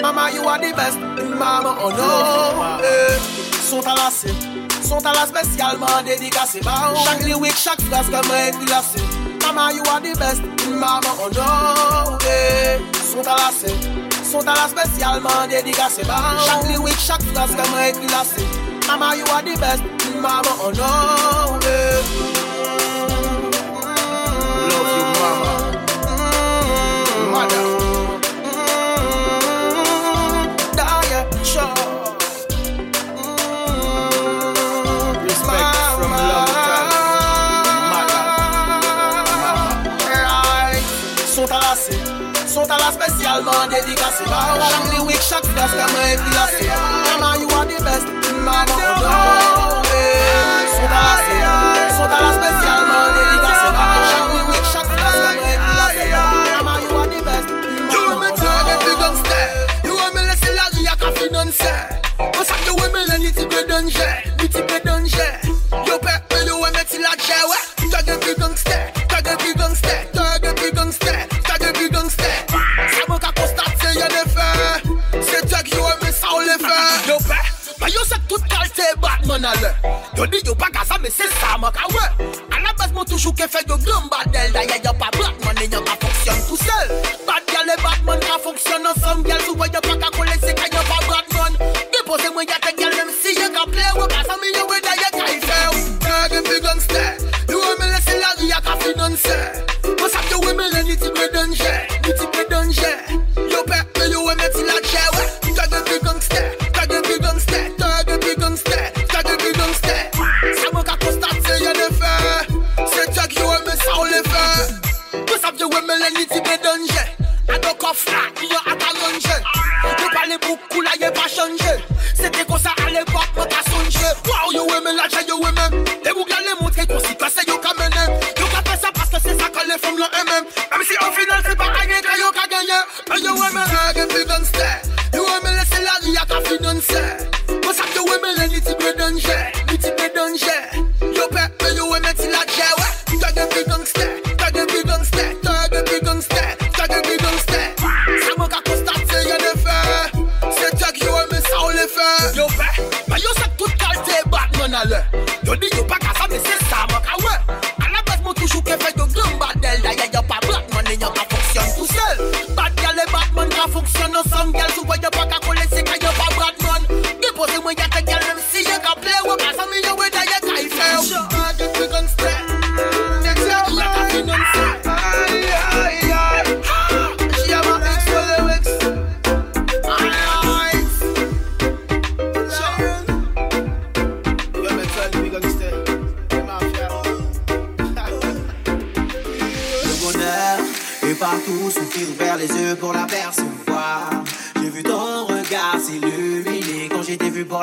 Mama, 0.00 0.30
you 0.32 0.48
are 0.48 0.58
the 0.58 0.74
best, 0.74 0.98
mama, 1.38 1.76
oh 1.84 1.90
no 1.90 2.80
eh. 2.82 3.70
Sont 3.70 3.86
enlacés 3.86 4.34
sont 4.82 5.06
à 5.06 5.12
la 5.12 5.26
spécialement 5.26 6.02
dédicacée. 6.04 6.60
Chaque 7.04 7.22
lyric, 7.22 7.56
chaque 7.56 7.80
phrase 7.82 8.06
que 8.06 8.26
moi 8.26 8.48
écrit 8.48 8.66
là 8.66 8.82
Mama, 9.40 9.72
you 9.72 9.82
are 9.88 10.00
the 10.02 10.18
best, 10.18 10.42
mama, 10.68 11.00
oh 11.18 11.30
no. 11.32 12.18
Eh. 12.26 12.80
Sont 13.00 13.26
à 13.26 13.36
la 13.36 14.11
sont 14.32 14.48
à 14.48 14.54
la 14.54 14.68
spécialement 14.68 15.46
dédicacée. 15.48 16.02
Chaque 16.46 16.66
lyric, 16.66 16.98
chaque 16.98 17.22
phrase 17.34 17.50
que 17.50 17.70
moi 17.70 17.88
écrit 17.88 18.06
là 18.06 18.22
Mama, 18.88 19.14
you 19.14 19.24
are 19.30 19.42
the 19.42 19.58
best, 19.60 19.82
mama, 20.20 20.48
oh 20.60 20.72
no. 20.72 21.58
Eh. 21.68 22.41
Chaque 44.70 44.92
lyric, 44.92 45.20
chaque 45.20 45.46
phrase 45.46 45.70
qu'elle 45.72 45.92
m'a 45.92 46.12
écrit 46.12 46.30
Mama, 46.30 46.71
Celebrate 101.02 101.32
done 101.32 101.52
share. 101.52 101.91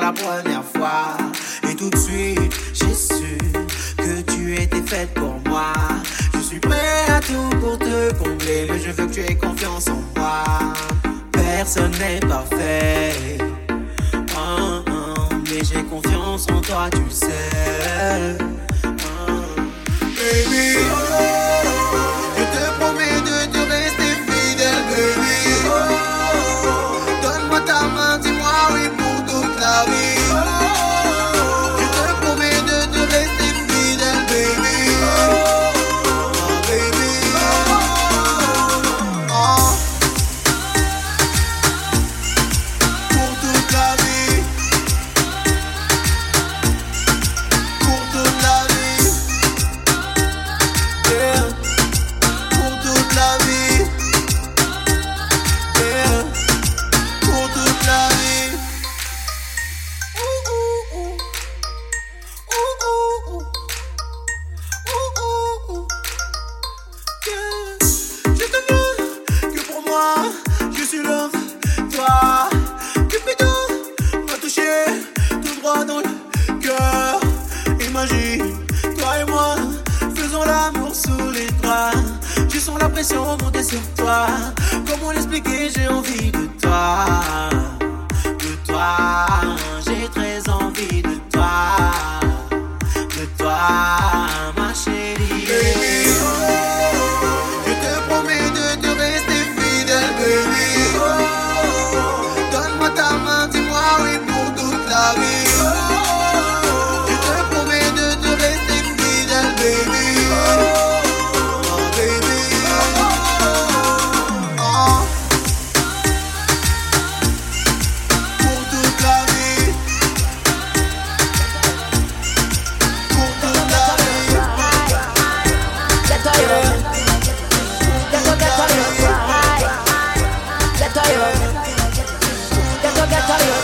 up 0.10 0.20
one. 0.24 0.59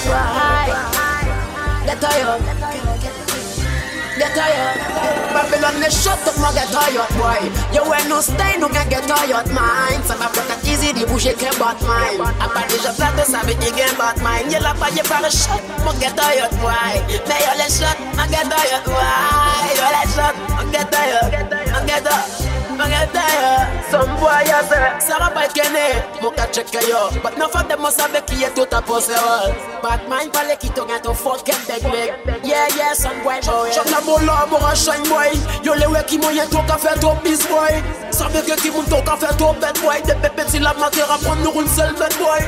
so 0.03 0.11
high. 0.11 0.71
Get 1.85 2.01
tired. 2.01 2.41
Get 4.17 4.33
tired. 4.33 4.95
Babylon, 5.35 5.79
they 5.81 5.89
shut 5.91 6.19
up, 6.23 6.35
no 6.39 6.49
get 6.55 6.71
tired, 6.71 7.11
boy. 7.19 7.51
You 7.75 7.83
ain't 7.93 8.07
no 8.07 8.21
stay, 8.21 8.57
no 8.57 8.69
can 8.69 8.87
get 8.89 9.03
tired, 9.03 9.47
Mind, 9.51 9.59
mine. 9.59 10.01
Ça 10.07 10.15
va 10.15 10.27
peut-être 10.29 10.65
easy, 10.65 10.93
de 10.93 11.05
bouger 11.05 11.33
que 11.33 11.51
bot 11.59 11.75
mine. 11.83 12.23
À 12.39 12.47
part 12.47 12.67
déjà 12.67 12.91
plein 12.93 13.11
de 13.11 13.29
ça, 13.29 13.39
mais 13.45 13.57
il 13.59 13.77
y 13.77 13.81
a 13.81 13.91
bot 13.93 14.17
mine. 14.23 14.49
Y'a 14.49 14.59
la 14.61 14.73
pas, 14.73 14.89
y'a 14.91 15.03
pas 15.03 15.21
le 15.21 15.29
shot, 15.29 15.59
get 15.99 16.15
tired, 16.15 16.51
boy. 16.61 16.71
They 17.07 17.43
y'a 17.43 17.55
les 17.55 17.69
shots, 17.69 17.99
no 18.15 18.23
get 18.31 18.47
tired, 18.47 18.83
boy. 18.85 18.95
Y'a 19.75 19.89
les 19.91 20.07
shut, 20.15 20.35
no 20.49 20.71
get 20.71 20.89
tired, 20.89 21.49
no 21.73 21.85
get 21.85 22.03
tired. 22.03 22.54
Mangataya, 22.75 23.71
some 23.89 24.11
boy 24.19 24.43
ya 24.45 24.61
say 24.67 24.99
Sarah 24.99 25.31
by 25.33 25.47
Kene, 25.47 26.03
Moka 26.19 26.51
check 26.51 26.73
yo. 26.87 27.09
But 27.23 27.37
no 27.37 27.47
for 27.47 27.63
them 27.63 27.81
must 27.81 27.99
have 28.01 28.13
a 28.13 28.21
key 28.21 28.43
to 28.43 28.65
tap 28.65 28.89
us 28.89 29.09
all 29.09 29.53
But 29.81 30.07
mine 30.09 30.29
pale 30.31 30.55
ki 30.57 30.69
to 30.69 31.13
fuck 31.13 31.47
and 31.47 31.67
beg 31.67 31.83
beg 31.83 32.43
Yeah, 32.43 32.67
yeah, 32.75 32.93
some 32.93 33.23
boy 33.23 33.39
boy. 33.41 33.71
Chop 33.71 33.89
la 33.91 34.01
bola, 34.01 34.47
mora 34.49 34.75
shine 34.75 35.07
boy. 35.07 35.31
Yo 35.63 35.73
le 35.73 35.89
we 35.89 36.03
ki 36.03 36.17
mo 36.17 36.29
ye 36.29 36.45
to 36.45 36.59
ka 36.67 36.77
fe 36.77 36.93
to 36.99 37.17
bis 37.23 37.45
boy. 37.47 37.81
Sa 38.15 38.29
me 38.31 38.39
gen 38.47 38.55
ki 38.63 38.71
moun 38.71 38.87
tou 38.87 39.03
ka 39.03 39.17
boy 39.81 39.99
De 40.07 40.15
pepe 40.23 40.43
ti 40.47 40.59
la 40.59 40.71
a 40.71 41.17
pran 41.19 41.43
nou 41.43 41.51
roun 41.51 41.67
sel 41.67 41.91
boy 41.95 42.41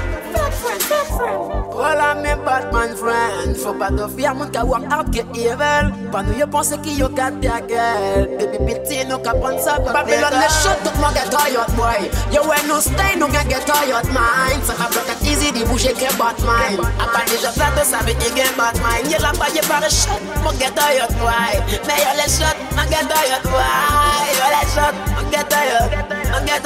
Batman 2.47 2.95
friend 2.95 3.57
Fou 3.59 3.75
pa 3.75 3.91
do 3.91 4.07
fya 4.07 4.31
moun 4.31 4.47
ka 4.55 4.63
wang 4.63 4.87
out 4.87 5.11
ke 5.11 5.21
evil. 5.35 5.91
Pa 6.13 6.23
nou 6.23 6.31
yo 6.39 6.47
pense 6.47 6.75
ki 6.79 6.95
yo 6.95 7.09
ka 7.11 7.27
tegel 7.43 8.23
Depi 8.39 8.57
piti 8.63 9.03
nou 9.03 9.19
ka 9.19 9.35
pran 9.35 9.59
sa 9.59 9.75
bat 9.83 9.91
Babylon 9.97 10.31
ne 10.31 10.47
shot 10.47 10.79
tout 10.85 10.95
moun 11.01 11.11
get 11.11 11.27
tired 11.27 11.71
boy. 11.75 12.07
Yo 12.31 12.45
we 12.47 12.55
nou 12.69 12.79
stay 12.79 13.19
nou 13.19 13.27
gen 13.35 13.51
get 13.51 13.67
tired 13.67 14.07
mind. 14.15 14.63
Sa 14.63 14.79
ka 14.79 14.87
blok 14.93 15.11
easy 15.27 15.51
di 15.51 15.67
bouje 15.67 15.91
ke 15.99 16.07
Batman. 16.15 16.79
A 17.03 17.05
pa 17.11 17.27
deja 17.27 17.51
flat 17.51 17.75
sa 17.83 17.99
ve 18.07 18.15
ki 18.15 18.31
gen 18.37 18.55
Batman. 18.55 19.03
Ye 19.11 19.19
la 19.19 19.35
pa 19.35 19.51
ye 19.51 19.63
pare 19.67 19.91
shot 19.91 20.23
moun 20.45 20.55
get 20.61 20.71
tired 20.79 21.11
boy. 21.19 21.53
Me 21.83 21.95
yo 21.99 22.11
le 22.15 22.27
shot 22.31 22.55
moun 22.79 22.87
get 22.87 23.11
tired 23.11 23.43
boy. 23.51 24.23
Yo 24.39 24.47
le 24.55 24.63
shot 24.71 24.95
moun 25.11 25.27
get 25.35 25.43
tired 25.51 25.56
Mon 25.57 26.45
get 26.45 26.61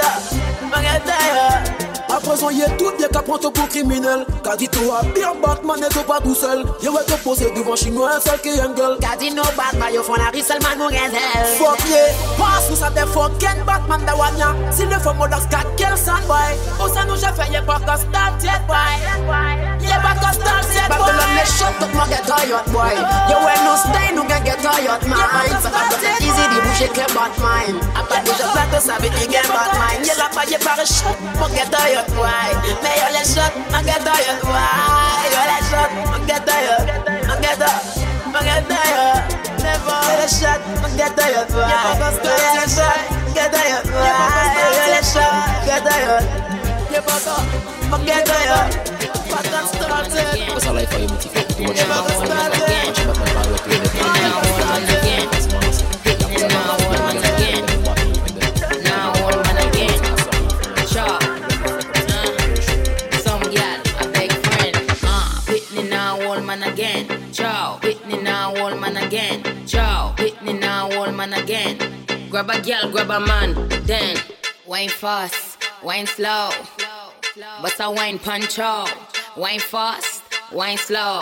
mon 0.69 0.82
get 0.82 1.06
tired 1.06 1.90
à 2.12 2.19
présent, 2.19 2.50
y'a 2.50 2.69
tout 2.71 2.91
bien 2.97 3.08
qu'à 3.08 3.21
prendre 3.21 3.52
pour 3.52 3.67
criminel. 3.69 4.26
Qu'a 4.43 4.56
dit 4.56 4.67
toi, 4.67 5.02
bien 5.15 5.34
Batman 5.41 5.80
n'est 5.80 6.04
pas 6.04 6.19
tout 6.19 6.36
seul. 6.36 6.65
Y'a 6.82 6.91
ouais 6.91 7.04
te 7.06 7.13
poser 7.24 7.52
devant 7.52 7.76
chinois, 7.76 8.12
un 8.17 8.19
seul 8.19 8.39
qui 8.41 8.50
est 8.50 8.60
un 8.60 8.69
gueule. 8.69 8.97
Qu'a 9.00 9.15
no 9.34 9.43
Batman, 9.56 9.93
yo 9.93 10.04
font 10.04 10.15
la 10.15 10.30
rue 10.34 10.41
seulement 10.41 10.76
nous 10.78 10.88
réserve. 10.88 11.47
Fuck 11.58 11.80
yeah, 11.89 12.13
passe 12.38 12.69
nous 12.69 12.76
ça 12.76 12.89
des 12.89 13.02
fucking 13.02 13.63
Batman 13.65 14.02
de 14.06 14.12
Wanya. 14.12 14.56
Si 14.71 14.86
le 14.86 15.00
faux 15.00 15.13
modax 15.13 15.45
qu'a 15.50 15.60
quel 15.78 15.97
sandboy. 15.97 16.52
Où 16.80 16.93
ça 16.93 17.06
nous 17.06 17.15
j'ai 17.15 17.32
fait, 17.34 17.52
y'a 17.52 17.62
pas 17.62 17.80
qu'à 17.80 17.97
start 17.97 18.43
yet, 18.43 18.62
boy. 18.67 18.76
Y'a 19.88 20.00
pas 20.00 20.15
qu'à 20.19 20.34
start 20.34 20.67
yet, 20.74 20.88
boy. 20.89 21.00
Babylon 21.00 21.32
les 21.36 21.47
shot, 21.47 21.74
tout 21.80 21.88
le 21.88 22.04
get 22.10 22.24
tired, 22.26 22.67
boy. 22.67 22.95
Yo 23.30 23.38
when 23.45 23.62
no 23.63 23.76
stay, 23.78 24.13
nous 24.15 24.28
get 24.28 24.58
tired, 24.62 25.08
man. 25.08 25.19
Ça 25.62 25.69
va 25.69 25.80
être 25.91 26.21
easy 26.21 26.45
de 26.52 26.60
bouger 26.62 26.89
que 26.89 27.06
Batman. 27.13 27.80
A 27.95 28.04
pas 28.04 28.21
déjà 28.21 28.47
plateau, 28.52 28.86
ça 28.86 28.95
veut 29.00 29.10
dire 29.10 29.28
que 29.28 29.47
Batman. 29.47 30.04
Y'a 30.04 30.15
la 30.17 30.30
pas, 30.30 30.45
y'a 30.50 30.60
pas 30.60 30.84
shot, 30.84 31.15
mon 31.39 31.47
get 31.56 31.69
tired. 31.69 32.01
Why? 32.18 32.50
Mais 32.84 32.96
yo 33.02 33.08
les 33.14 33.28
shot, 33.34 33.54
man 33.72 33.86
get 33.86 34.02
tired. 34.02 34.42
Why? 34.44 35.30
Yo 35.34 35.42
les 35.50 35.64
shot, 35.70 35.92
man 36.10 36.22
get 36.28 36.46
tired. 36.46 36.88
Man 37.28 37.42
get 37.42 37.58
tired. 37.60 37.84
Man 38.34 38.44
get 38.44 38.64
tired. 38.70 39.22
Never. 39.62 39.98
Yo 40.08 40.14
les 40.22 40.32
shot, 40.32 40.60
man 40.82 40.92
get 40.98 41.16
tired. 41.18 41.50
Why? 41.52 41.70
Yo 42.24 42.34
les 42.58 42.70
shot, 42.76 43.00
get 43.34 43.52
tired. 43.54 43.86
Why? 43.92 44.06
Yo 44.74 44.86
les 44.94 45.06
shot, 45.14 45.66
get 45.66 45.84
tired. 45.86 46.26
Yo 46.92 47.00
papa, 47.02 47.36
man 47.90 48.02
get 48.06 48.26
tired. 48.26 48.72
Pattern 49.32 49.66
started. 49.68 50.52
What's 50.52 50.68
our 50.68 50.74
life 50.74 50.92
for 50.92 51.00
you, 51.00 51.08
Muti? 51.08 51.30
Too 51.30 51.64
much 51.64 51.78
Never 51.78 51.92
about 51.92 52.12
started. 52.12 52.96
Too 52.96 53.08
much 53.08 53.20
about 53.32 53.48
what 53.48 53.68
we're 53.68 54.51
again. 69.73 69.86
Ciao. 69.86 70.15
Whitney 70.17 70.53
now 70.53 70.89
old 70.91 71.15
man 71.15 71.34
again. 71.34 71.77
Grab 72.29 72.49
a 72.49 72.62
gal, 72.62 72.91
grab 72.91 73.10
a 73.10 73.19
man. 73.19 73.53
Then 73.86 74.17
wine 74.65 74.89
fast, 74.89 75.57
wine 75.84 76.07
slow. 76.07 76.49
But 77.62 77.79
a 77.79 77.91
wine 77.91 78.19
punch 78.19 78.60
out. 78.60 78.89
Wine 79.38 79.60
fast, 79.60 80.23
wine 80.51 80.77
slow. 80.77 81.19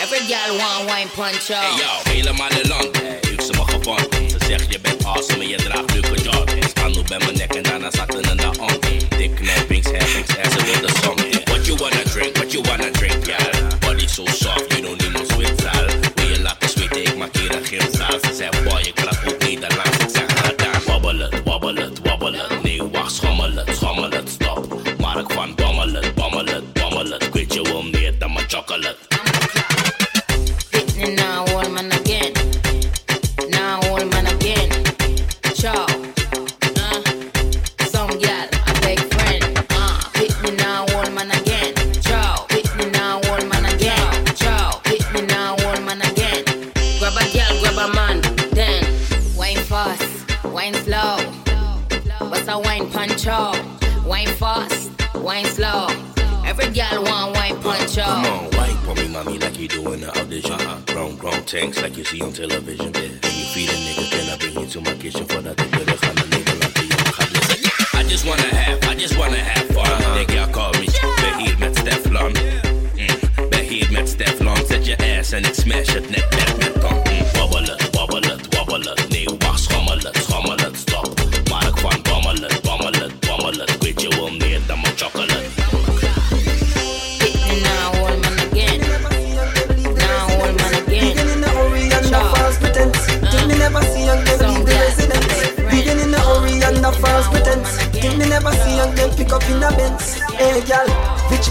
Every 0.00 0.26
gal 0.28 0.56
want 0.58 0.88
wine 0.88 1.08
punch 1.08 1.50
out. 1.50 1.64
Hey 1.64 2.12
yo, 2.12 2.12
helemaal 2.12 2.50
in 2.50 2.68
land. 2.68 3.02
Luxe 3.30 3.52
mag 3.56 3.70
gevonden. 3.70 4.30
Ze 4.30 4.38
zegt 4.46 4.72
je 4.72 4.80
bent 4.80 5.04
awesome 5.04 5.42
en 5.42 5.48
je 5.48 5.56
draagt 5.56 5.92
leuke 5.92 6.22
jordans. 6.22 6.66
Staan 6.70 6.92
nu 6.92 7.02
bij 7.02 7.18
mijn 7.18 7.36
nek 7.36 7.54
en 7.54 7.62
daarna 7.62 7.90
zaten 7.90 8.22
in 8.22 8.36
de 8.36 8.50
on. 8.58 8.80
Dik 9.16 9.34
knappings, 9.34 9.90
heffings 9.90 10.36
en 10.36 10.50
ze 10.50 10.64
wil 10.64 10.80
de 10.80 10.92
song. 11.02 11.20
What 11.44 11.66
you 11.66 11.78
wanna 11.78 12.02
drink, 12.04 12.36
what 12.36 12.52
you 12.52 12.62
wanna 12.68 12.90
drink, 12.90 13.26
yeah. 13.26 13.78
Body 13.80 14.06
so 14.06 14.24
soft, 14.26 14.61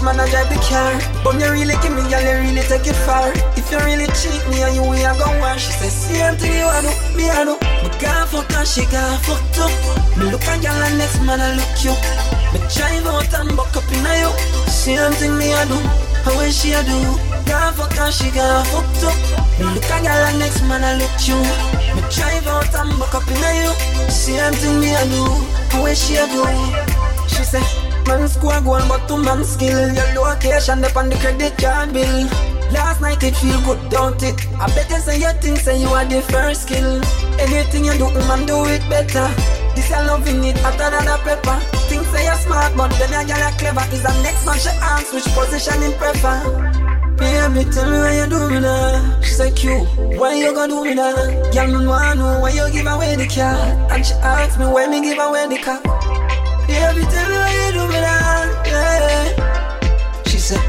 man 0.02 0.18
a 0.18 0.26
drive 0.28 0.50
the 0.50 0.58
car? 0.66 0.92
But 1.22 1.38
you 1.38 1.48
really 1.50 1.78
give 1.80 1.94
me, 1.94 2.02
girl, 2.10 2.22
you 2.22 2.36
really 2.42 2.64
take 2.66 2.86
it 2.86 2.98
far. 3.06 3.30
If 3.54 3.70
you 3.70 3.78
really 3.86 4.06
cheat 4.18 4.42
me 4.50 4.62
and 4.62 4.74
you 4.74 4.82
way 4.82 5.06
I 5.06 5.14
go 5.16 5.26
wash. 5.38 5.66
She 5.66 5.72
say 5.78 5.88
same 5.88 6.36
to 6.36 6.46
you, 6.46 6.66
I 6.66 6.82
do, 6.82 6.92
me 7.16 7.30
I 7.30 7.46
do. 7.46 7.54
Me 7.82 7.88
gone 8.02 8.26
fuck 8.26 8.50
and 8.52 8.66
she 8.66 8.82
gone 8.90 9.18
fucked 9.22 9.58
up. 9.62 9.72
Me 10.18 10.26
look 10.30 10.42
a 10.42 10.54
girl 10.58 10.82
and 10.82 10.98
next 10.98 11.22
man 11.22 11.40
I 11.40 11.54
look 11.54 11.74
you. 11.86 11.94
Me 12.50 12.58
drive 12.68 13.06
out 13.06 13.32
and 13.38 13.56
buck 13.56 13.74
up 13.78 13.86
in 13.94 14.02
a 14.02 14.12
you. 14.22 14.32
Same 14.68 15.12
thing 15.18 15.38
me 15.38 15.54
I 15.54 15.64
do. 15.70 15.78
How 16.26 16.34
when 16.36 16.50
she 16.50 16.74
a 16.74 16.82
do? 16.82 16.98
Gone 17.46 17.74
fuck 17.74 17.96
and 17.96 18.12
she 18.12 18.30
gone 18.34 18.66
fucked 18.70 19.06
up. 19.06 19.16
Me 19.58 19.66
look 19.70 19.86
a 19.86 19.96
girl 20.02 20.22
and 20.26 20.38
next 20.38 20.62
man 20.66 20.82
I 20.82 20.98
look 20.98 21.14
you. 21.26 21.38
Me 21.94 22.02
drive 22.10 22.46
out 22.50 22.74
and 22.74 22.90
buck 22.98 23.14
up 23.14 23.26
in 23.30 23.38
a 23.38 23.50
you. 23.62 23.72
Same 24.10 24.52
thing 24.58 24.80
me 24.80 24.94
I 24.94 25.06
do. 25.06 25.24
How 25.70 25.82
when 25.82 25.94
she 25.94 26.16
a 26.18 26.26
do? 26.26 26.42
She 27.30 27.44
say, 27.44 27.62
man 28.06 28.28
score 28.28 28.60
goal 28.60 28.82
but 28.88 29.06
two 29.08 29.22
man 29.22 29.44
skill. 29.44 29.92
Your 29.92 30.08
location 30.14 30.84
up 30.84 30.96
on 30.96 31.08
the 31.08 31.16
credit 31.16 31.56
card 31.58 31.92
bill. 31.92 32.26
Last 32.72 33.00
night 33.00 33.22
it 33.22 33.36
feel 33.36 33.60
good, 33.62 33.90
don't 33.90 34.22
it? 34.22 34.34
I 34.56 34.66
bet 34.74 34.88
you 34.88 34.98
say 34.98 35.20
you 35.20 35.32
think 35.40 35.58
say 35.58 35.80
you 35.80 35.88
are 35.88 36.04
the 36.04 36.22
first 36.22 36.62
skill. 36.62 37.02
Anything 37.38 37.84
you 37.84 37.92
do, 37.94 38.08
man, 38.28 38.46
do 38.46 38.64
it 38.64 38.82
better. 38.88 39.28
This 39.74 39.90
I 39.92 40.04
loving 40.06 40.44
it 40.44 40.56
hotter 40.58 40.88
than 40.88 41.08
a 41.08 41.18
pepper. 41.18 41.58
Think 41.88 42.04
say 42.06 42.24
you're 42.24 42.34
smart, 42.36 42.76
but 42.76 42.90
then 42.98 43.12
I 43.12 43.24
get 43.24 43.58
clever. 43.58 43.84
Is 43.92 44.02
the 44.02 44.12
next 44.22 44.46
man 44.46 44.58
she 44.58 44.70
asks 44.80 45.12
which 45.12 45.28
position 45.34 45.82
in 45.82 45.92
prefer. 46.00 46.82
Baby, 47.16 47.70
tell 47.70 47.90
me 47.90 47.98
why 47.98 48.16
you 48.16 48.26
do 48.26 48.50
me 48.50 48.60
now. 48.60 49.20
She 49.20 49.30
say, 49.30 49.52
Q, 49.52 49.84
why 50.18 50.34
you 50.34 50.52
gonna 50.54 50.68
do 50.72 50.82
me 50.82 50.94
now? 50.94 51.14
Girl, 51.52 51.78
me 51.78 51.86
wanna 51.86 52.14
know 52.16 52.40
why 52.40 52.50
you 52.50 52.68
give 52.72 52.86
away 52.86 53.16
the 53.16 53.28
car. 53.28 53.54
And 53.92 54.04
she 54.04 54.14
asked 54.14 54.58
me 54.58 54.64
why 54.66 54.86
me 54.88 55.02
give 55.02 55.18
away 55.18 55.46
the 55.46 55.58
car. 55.58 55.80
Baby, 56.66 57.02
tell 57.10 57.28
me 57.28 57.36
why 57.36 57.52
you 57.52 57.72
do 57.72 57.82
me 57.88 57.98
now. 58.00 58.62
Yeah. 58.66 60.22
She 60.26 60.38
said, 60.38 60.62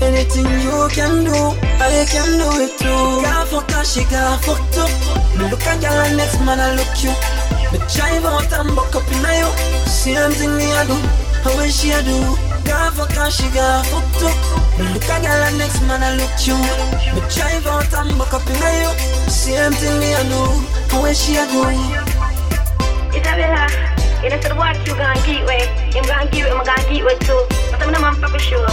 anything 0.00 0.46
you 0.64 0.88
can 0.92 1.24
do, 1.24 1.40
I 1.82 2.06
can 2.08 2.38
do 2.38 2.48
it 2.64 2.78
too. 2.78 3.22
Got 3.22 3.48
fuck 3.48 3.84
she 3.84 4.04
got 4.04 4.42
fucked 4.44 4.78
up. 4.78 4.90
Me 5.36 5.50
look 5.50 5.66
at 5.66 5.84
and 5.84 6.16
next 6.16 6.40
man 6.40 6.60
I 6.60 6.74
look 6.74 6.94
you. 7.02 7.12
Me 7.72 7.78
drive 7.92 8.24
out 8.24 8.52
and 8.52 8.74
buck 8.76 8.94
up 8.94 9.06
in 9.10 9.24
you. 9.40 9.50
Same 9.90 10.30
thing 10.32 10.56
me 10.56 10.72
I 10.72 10.86
do, 10.86 10.96
when 11.56 11.70
she 11.70 11.90
a 11.90 12.02
do. 12.02 12.36
Got 12.64 12.94
fuck 12.94 13.30
she 13.30 13.48
got 13.50 13.84
fucked 13.86 14.22
up. 14.22 14.36
Me 14.78 14.86
look 14.94 15.08
at 15.08 15.22
girl 15.22 15.42
and 15.46 15.58
next 15.58 15.80
man 15.82 16.02
I 16.02 16.16
look 16.16 16.46
you. 16.46 16.56
Me 17.14 17.20
drive 17.34 17.66
out 17.66 17.92
and 17.92 18.16
buck 18.18 18.32
up 18.32 18.46
in 18.48 18.56
you. 18.56 18.90
Same 19.28 19.72
thing 19.72 19.98
me 20.00 20.14
I 20.14 20.22
do, 20.30 20.40
how 20.90 21.02
when 21.02 21.14
she 21.14 21.36
a 21.36 21.46
do. 21.46 21.62
Isabella, 23.14 23.93
you 24.24 24.30
know, 24.30 24.40
said 24.40 24.56
what 24.56 24.74
you 24.86 24.94
gonna 24.94 25.14
get 25.26 25.44
with. 25.44 25.68
I'm 25.94 26.02
gonna 26.02 26.24
I'm 26.48 26.64
gonna 26.64 26.88
get 26.88 27.04
with 27.04 27.20
too. 27.20 27.44
I'm 27.74 27.92
not 27.92 28.16
fucking 28.16 28.40
sure. 28.40 28.66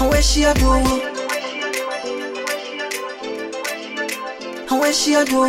And 0.00 0.24
she 0.24 0.44
a 0.44 0.54
do? 0.54 0.72
And 4.70 4.80
where 4.80 4.92
she 4.92 5.14
a 5.14 5.24
do? 5.24 5.40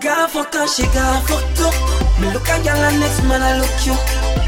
God 0.00 0.30
fuck 0.30 0.54
her, 0.54 0.66
she 0.68 0.84
got 0.94 1.26
fucked 1.26 1.60
up. 1.60 1.74
Me 2.20 2.32
look 2.32 2.42
a 2.48 2.62
gal 2.62 2.76
and 2.76 3.00
next 3.00 3.22
man 3.24 3.42
I 3.42 3.58
look 3.58 3.86
you. 3.86 3.94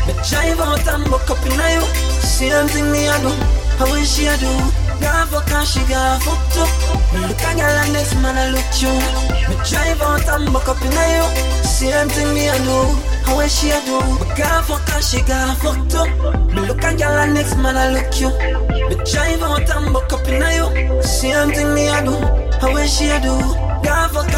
Me 0.07 0.15
drive 0.29 0.61
out 0.61 0.87
and 0.87 1.11
buck 1.11 1.29
up 1.31 1.45
in 1.45 1.53
you. 1.53 1.85
Same 2.23 2.69
thing 2.69 2.93
me 2.93 3.07
a 3.07 3.19
do. 3.19 3.31
How 3.77 3.91
when 3.91 4.05
she 4.05 4.27
a 4.27 4.37
do? 4.37 4.84
God 5.05 5.29
fuck 5.29 5.49
her, 5.53 5.65
she 5.65 5.81
got 5.85 6.23
fucked 6.25 6.57
up. 6.57 6.71
Me 7.13 7.21
look 7.29 7.45
a 7.45 7.51
gal 7.61 7.77
and 7.85 7.93
next 7.93 8.15
man 8.23 8.37
I 8.41 8.49
look 8.57 8.73
you. 8.81 8.93
Me 9.49 9.57
drive 9.69 10.01
out 10.01 10.29
and 10.33 10.53
buck 10.53 10.69
up 10.69 10.81
in 10.81 10.97
you. 11.17 11.27
Same 11.63 12.09
thing 12.09 12.33
me 12.33 12.49
a 12.49 12.57
do. 12.65 12.79
How 13.25 13.37
when 13.37 13.49
she 13.49 13.69
a 13.69 13.79
do? 13.85 14.01
God 14.39 14.65
fuck 14.65 14.89
her, 14.89 15.03
she 15.03 15.21
got 15.23 15.59
fucked 15.59 15.95
up. 15.95 16.09
Me 16.53 16.61
look 16.67 16.83
a 16.83 16.97
gal 16.97 17.19
and 17.23 17.35
next 17.35 17.57
man 17.57 17.77
I 17.77 17.93
look 17.93 18.13
you. 18.19 18.31
Me 18.89 18.97
drive 19.05 19.43
out 19.43 19.69
and 19.77 19.93
buck 19.93 20.13
up 20.13 20.27
in 20.27 20.41
you. 20.59 21.03
Same 21.03 21.51
thing 21.53 21.75
me 21.75 21.89
a 21.89 22.01
do. 22.03 22.17
How 22.61 22.73
when 22.73 22.89
she 22.89 23.09
a 23.09 23.21
do? 23.21 23.65
Fuck 24.15 24.34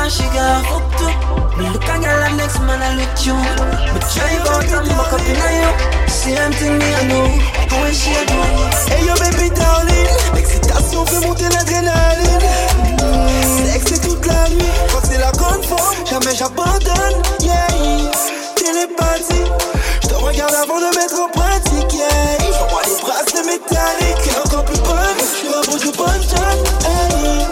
next 2.57 2.67
man 2.67 2.83
I 2.83 2.97
you. 3.25 3.37
Drive 4.15 4.47
out 4.49 4.73
and 4.73 4.89
back 4.89 5.13
up 5.13 5.21
in 5.21 5.37
l'excitation 10.35 11.07
fait 11.07 11.27
monter 11.27 11.49
l'adrénaline. 11.49 12.41
Sexe 13.65 14.01
toute 14.01 14.27
la 14.27 14.49
nuit, 14.49 14.73
quand 14.93 15.01
c'est 15.09 15.19
la 15.19 15.33
conforme, 15.33 15.97
jamais 16.09 16.35
j'abandonne. 16.35 17.23
Yeah, 17.41 17.67
télépathie, 18.57 19.51
je 20.03 20.09
te 20.09 20.15
regarde 20.15 20.55
avant 20.55 20.79
de 20.79 20.97
mettre 20.97 21.21
en 21.21 21.29
pratique. 21.29 21.93
Yeah, 21.93 22.39
les 22.87 22.97
bracelets 23.03 23.47
métalliques, 23.47 24.27
et 24.27 24.39
encore 24.47 24.65
plus 24.65 24.81
bonne, 24.81 25.21
je 25.43 25.49
reprends 25.57 25.77
du 25.77 25.91
bon 25.97 26.13
job. 26.29 26.59
Hey. 26.85 27.46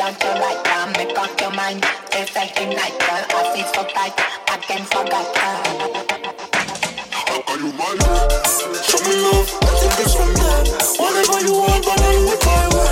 Out 0.00 0.24
your 0.24 0.34
right 0.34 0.60
now, 0.64 0.86
make 0.98 1.16
up 1.16 1.40
your 1.40 1.52
mind. 1.52 1.84
If 2.10 2.36
I 2.36 2.48
can 2.48 2.74
like 2.74 2.98
I 3.00 3.54
feel 3.54 3.66
so 3.72 3.84
tight, 3.94 4.12
I 4.50 4.56
can 4.58 4.82
forget 4.86 5.36
her. 5.38 5.62
Show 8.82 8.98
me 9.06 9.14
love, 9.22 9.48
I 9.62 9.70
think 9.78 10.00
it's 10.02 10.14
from 10.16 10.34
there. 10.34 10.64
Whatever 10.98 11.38
you 11.46 11.54
want, 11.54 11.84
but 11.86 11.94
I 11.94 12.10
do 12.10 12.26
it 12.26 12.42
my 12.44 12.66
way. 12.74 12.90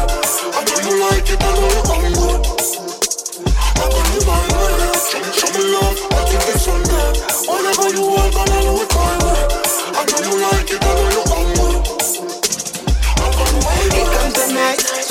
I 0.54 0.62
know 0.62 0.78
you 0.86 0.94
like 1.02 1.26
it, 1.26 1.42
I 1.42 1.50
know 1.58 1.74
you're 1.74 1.86
hungry. 1.90 2.38
I 3.50 3.84
got 3.90 4.06
you 4.14 4.22
my 4.22 4.38
way. 4.62 4.78
Show, 5.02 5.22
show 5.26 5.50
me 5.58 5.62
love, 5.74 5.98
I 6.06 6.22
think 6.30 6.54
it's 6.54 6.62
from 6.64 6.82
there. 6.86 7.12
Whatever 7.50 7.88
you 7.98 8.04
want, 8.14 8.30
but 8.32 8.46
I 8.46 8.62
do 8.62 8.91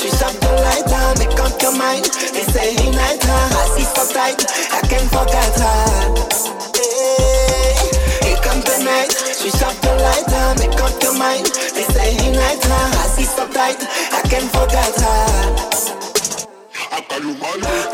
switch 0.02 0.22
up 0.22 0.34
the 0.40 0.52
light 0.66 0.92
on, 0.92 1.18
make 1.18 1.38
up 1.38 1.62
your 1.62 1.76
mind. 1.78 2.04
They 2.34 2.42
say 2.42 2.74
he 2.74 2.90
night 2.90 3.22
her, 3.22 3.44
I 3.54 3.64
see 3.74 3.86
so 3.86 4.02
tight, 4.12 4.42
I 4.74 4.80
can't 4.90 5.08
forget 5.14 5.54
her. 5.62 5.84
Hey, 6.74 8.26
here 8.26 8.42
comes 8.42 8.64
the 8.64 8.82
night, 8.82 9.12
switch 9.12 9.62
up 9.62 9.76
the 9.80 9.94
light 10.02 10.32
on, 10.42 10.58
make 10.58 10.80
up 10.80 11.02
your 11.02 11.16
mind. 11.16 11.46
They 11.46 11.84
say 11.94 12.14
he 12.18 12.30
night 12.32 12.64
her, 12.64 12.86
I 12.98 13.06
see 13.14 13.24
so 13.24 13.46
tight, 13.48 13.78
I 14.12 14.22
can't 14.28 14.50
forget 14.50 15.00
her. 15.00 16.01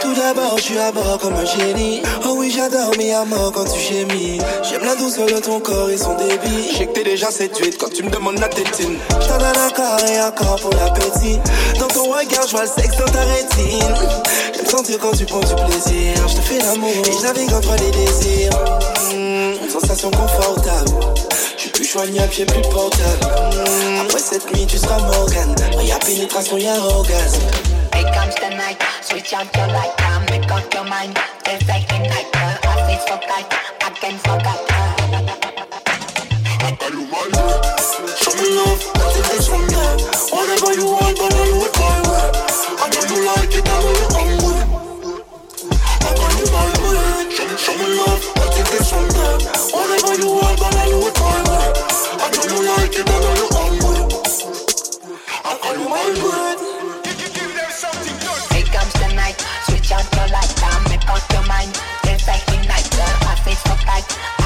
Tout 0.01 0.15
d'abord, 0.15 0.57
je 0.59 0.63
suis 0.63 0.79
à 0.79 0.93
bord 0.93 1.19
comme 1.19 1.35
un 1.35 1.45
génie. 1.45 2.03
Oh 2.25 2.37
oui, 2.39 2.53
j'adore 2.55 2.93
mes 2.99 3.13
à 3.13 3.25
mort 3.25 3.51
quand 3.53 3.65
tu 3.65 3.81
gémis. 3.81 4.39
J'aime 4.63 4.85
la 4.85 4.95
douceur 4.95 5.27
de 5.27 5.41
ton 5.41 5.59
corps 5.59 5.91
et 5.91 5.97
son 5.97 6.15
débit. 6.17 6.71
Je 6.71 6.79
sais 6.79 6.87
que 6.87 6.93
t'es 6.93 7.03
déjà 7.03 7.31
séduite 7.31 7.79
quand 7.79 7.93
tu 7.93 8.05
me 8.05 8.11
demandes 8.11 8.39
la 8.39 8.49
tétine. 8.49 8.97
Je 9.21 9.27
t'en 9.27 9.39
donne 9.39 9.59
encore 9.67 9.99
et 10.09 10.21
encore 10.23 10.61
pour 10.61 10.71
l'appétit. 10.75 11.41
Dans 11.81 11.89
ton 11.89 12.05
regard, 12.05 12.47
je 12.47 12.53
vois 12.53 12.63
le 12.63 12.69
sexe 12.69 12.97
dans 12.97 13.11
ta 13.11 13.23
rétine. 13.23 13.95
J'aime 14.55 14.67
sentir 14.67 14.99
quand 15.01 15.17
tu 15.17 15.25
prends 15.25 15.41
du 15.41 15.55
plaisir. 15.55 16.29
Je 16.29 16.37
te 16.37 16.41
fais 16.41 16.59
l'amour 16.59 17.03
et 17.05 17.13
je 17.13 17.23
navigue 17.23 17.53
entre 17.53 17.75
les 17.75 17.91
désirs. 17.91 18.53
Mmh, 19.13 19.65
une 19.65 19.71
sensation 19.71 20.13
confortable. 20.13 20.91
Je 21.57 21.63
suis 21.63 21.71
plus 21.71 21.85
joignable, 21.85 22.33
j'ai 22.33 22.47
plus 22.47 22.63
portable. 22.63 23.27
Mmh, 23.27 24.01
après 24.03 24.21
cette 24.21 24.55
nuit, 24.55 24.67
tu 24.67 24.79
seras 24.79 24.99
Morgan. 25.01 25.57
Y'a 25.83 25.99
pénétration, 25.99 26.57
y'a 26.57 26.77
orgasme. 26.77 27.43
Switch 28.49 29.35
out 29.35 29.55
your 29.55 29.67
light 29.69 29.93
now, 29.99 30.21
make 30.31 30.51
up 30.51 30.73
your 30.73 30.85
mind. 30.85 31.13
If 31.45 31.69
I 31.69 31.85
I 31.85 32.25
feel 32.89 33.01
so 33.05 33.17
tight, 33.29 33.45
I 33.85 33.91
can 33.93 34.17
forget 34.25 34.71
her. 34.73 34.89
Show 38.17 38.33
me 38.41 38.49
love, 38.57 38.81
I 38.95 39.05
think 39.13 39.29
it's 39.37 39.49
from 39.49 39.69
there. 39.69 39.97
Whatever 40.33 40.73
you 40.81 40.87
want, 40.89 41.19
but 41.19 41.29
I 41.29 41.45
do 41.45 41.61
it 41.61 41.77
my 41.77 42.01
way. 42.09 42.25
I 42.73 42.89
know 42.89 43.05
you 43.05 43.19
like 43.29 43.53
it, 43.53 43.69
I 43.69 43.77
know 43.85 43.93
you're 44.01 44.13
hungry. 44.17 44.65
I 46.01 46.11
got 46.17 46.33
you 46.41 46.49
my 46.49 46.73
way. 46.89 47.29
Show, 47.29 47.53
show 47.53 47.77
me 47.77 47.89
love, 48.01 48.25
I 48.33 48.49
think 48.49 48.73
it's 48.81 48.89
from 48.89 49.07
there. 49.13 49.39
Whatever 49.77 50.15
you 50.25 50.29
want, 50.41 50.57
but 50.57 50.73
I 50.73 50.89
do 50.89 50.99
it 51.05 51.17
my 51.21 51.37
way. 51.53 51.69
I 52.17 52.33
know 52.33 52.45
you 52.49 52.61
like 52.65 52.97
it, 52.97 53.05
I 53.05 53.17
know 53.21 53.35
you're 53.37 53.53
hungry. 53.53 54.01
I 55.45 55.53
got 55.61 55.77
you 55.77 55.85
my 55.85 56.25
way. 56.25 56.28
Now, 61.09 61.17
your 61.33 61.47
mind. 61.47 61.73
I 62.29 62.39
can 62.39 62.67
like 62.69 62.93
her, 62.95 63.27
I 63.27 63.35
feel 63.43 63.55
so 63.55 63.75
tight, 63.85 64.38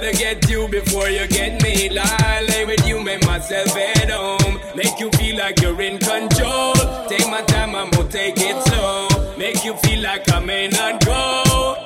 Gotta 0.00 0.16
get 0.16 0.48
you 0.48 0.66
before 0.66 1.10
you 1.10 1.28
get 1.28 1.62
me. 1.62 1.90
Lie, 1.90 2.46
lay 2.48 2.64
with 2.64 2.88
you, 2.88 3.04
make 3.04 3.22
myself 3.26 3.76
at 3.76 4.08
home. 4.08 4.58
Make 4.74 4.98
you 4.98 5.10
feel 5.10 5.36
like 5.36 5.60
you're 5.60 5.78
in 5.82 5.98
control. 5.98 6.72
Take 7.06 7.28
my 7.28 7.42
time, 7.42 7.74
I'm 7.74 7.90
gonna 7.90 8.08
take 8.08 8.36
it 8.38 8.56
slow. 8.68 9.08
Make 9.36 9.62
you 9.62 9.74
feel 9.74 10.00
like 10.00 10.32
I 10.32 10.40
may 10.40 10.68
not 10.68 11.04
go. 11.04 11.76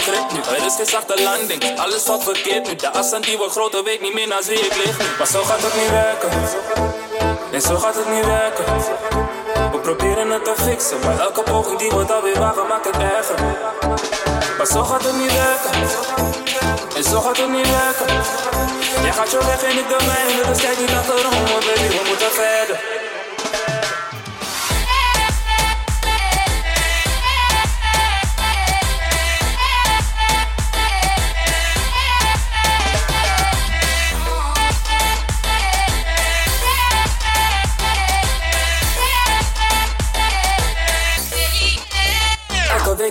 Geen 0.00 0.26
nu? 0.32 0.40
Er 0.56 0.66
is 0.66 0.74
gezegd 0.74 1.08
de 1.08 1.22
landing, 1.22 1.78
alles 1.78 2.06
wat 2.06 2.22
verkeerd 2.24 2.66
nu. 2.66 2.74
De 2.74 2.92
afstand 2.92 3.24
die 3.24 3.36
wordt 3.36 3.52
groter, 3.52 3.84
weet 3.84 4.00
niet 4.00 4.14
meer 4.14 4.28
naar 4.28 4.42
wie 4.42 4.58
ik 4.58 4.76
lig. 4.84 5.18
Maar 5.18 5.26
zo 5.26 5.42
gaat 5.42 5.62
het 5.62 5.74
niet 5.80 5.90
werken. 5.90 6.30
Nee, 7.50 7.60
zo 7.60 7.76
gaat 7.76 7.94
het 7.94 8.10
niet 8.10 8.26
werken. 8.26 8.64
We 9.72 9.78
proberen 9.78 10.30
het 10.30 10.44
te 10.44 10.54
fixen, 10.56 10.98
maar 11.04 11.18
elke 11.18 11.42
poging 11.42 11.78
die 11.78 11.90
wordt 11.90 12.12
alweer 12.12 12.38
wagen 12.38 12.66
maakt 12.66 12.84
het 12.84 12.96
erger. 12.96 13.38
Maar 14.56 14.66
zo 14.66 14.82
gaat 14.82 15.04
het 15.04 15.16
niet 15.16 15.32
werken. 15.32 15.70
En 16.96 17.04
zo 17.04 17.20
gaat 17.20 17.36
het 17.36 17.48
niet 17.48 17.70
werken. 17.70 18.06
Jij 19.02 19.12
gaat 19.12 19.30
je 19.30 19.38
weg 19.38 19.62
en 19.62 19.78
ik 19.78 19.88
de 19.88 19.98
mijne, 20.06 20.46
dus 20.48 20.60
kijk 20.60 20.78
niet 20.78 20.90
achterom, 20.90 21.46
want 21.52 21.64
baby, 21.66 21.88
we 21.88 22.02
moeten 22.08 22.30
verder. 22.30 22.80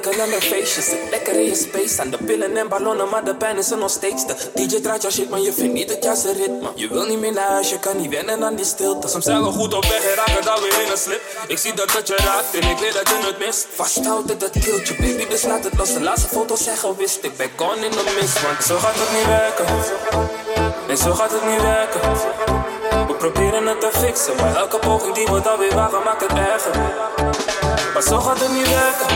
Week 0.04 0.14
een 0.14 0.22
ander 0.22 0.42
feestje, 0.42 0.82
zit 0.82 1.10
lekker 1.10 1.34
in 1.34 1.46
je 1.46 1.56
space 1.56 2.02
Aan 2.02 2.10
de 2.10 2.18
pillen 2.18 2.58
en 2.58 2.68
ballonnen, 2.68 3.10
maar 3.10 3.24
de 3.24 3.36
pijn 3.36 3.58
is 3.58 3.72
er 3.72 3.78
nog 3.78 3.90
steeds 3.90 4.26
De 4.28 4.36
DJ 4.54 4.82
draait 4.82 5.02
jouw 5.02 5.12
shit, 5.12 5.30
maar 5.30 5.40
je 5.40 5.54
vindt 5.54 5.74
niet 5.74 5.90
het 5.90 6.04
juiste 6.04 6.34
ritme 6.34 6.70
Je 6.76 6.88
wil 6.88 7.06
niet 7.06 7.20
meer 7.20 7.34
naar 7.34 7.48
huis, 7.48 7.70
je 7.70 7.80
kan 7.80 7.98
niet 7.98 8.10
wennen 8.10 8.44
aan 8.44 8.56
die 8.56 8.66
stilte 8.66 9.08
Soms 9.08 9.26
zijn 9.26 9.44
we 9.44 9.52
goed 9.52 9.74
op 9.74 9.86
weg 9.86 10.04
en 10.04 10.16
raken 10.16 10.46
dan 10.46 10.62
weer 10.62 10.82
in 10.86 10.92
een 10.92 10.98
slip. 10.98 11.22
Ik 11.48 11.58
zie 11.58 11.74
dat 11.74 11.92
het 11.92 12.08
je 12.08 12.16
raakt 12.16 12.56
en 12.60 12.70
ik 12.70 12.78
weet 12.78 12.94
dat 12.94 13.08
je 13.10 13.16
het 13.26 13.40
mist. 13.40 13.68
Vasthouden, 13.74 14.40
dat 14.40 14.50
kilt 14.50 14.88
je 14.88 14.96
baby, 14.96 15.28
dus 15.28 15.44
laat 15.44 15.64
het 15.64 15.78
los. 15.78 15.94
De 15.94 16.02
laatste 16.02 16.28
foto's 16.28 16.64
zijn 16.64 16.78
gewist, 16.78 17.24
ik 17.24 17.38
ben 17.38 17.50
gone 17.56 17.86
in 17.86 17.92
de 17.92 18.18
mist 18.20 18.42
Want 18.42 18.64
zo 18.64 18.78
gaat 18.78 18.96
het 18.96 19.12
niet 19.18 19.26
werken. 19.26 19.66
Nee, 20.88 20.98
zo 20.98 21.14
gaat 21.14 21.32
het 21.32 21.46
niet 21.46 21.62
werken. 21.62 22.02
We 23.08 23.14
proberen 23.18 23.66
het 23.66 23.82
te 23.82 23.90
fixen, 23.94 24.36
maar 24.36 24.56
elke 24.56 24.80
poging 24.80 25.16
die 25.16 25.28
wordt 25.28 25.48
alweer 25.48 25.76
wagen 25.76 26.04
maakt 26.04 26.22
het 26.22 26.32
erger 26.32 27.69
maar 27.94 28.04
zo 28.04 28.20
gaat 28.20 28.40
het 28.40 28.52
niet 28.52 28.70
werken. 28.70 29.10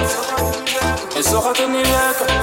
En 1.16 1.24
zo 1.24 1.42
gaat 1.42 1.58
het 1.58 1.70
niet 1.70 1.90
werken. 1.90 2.34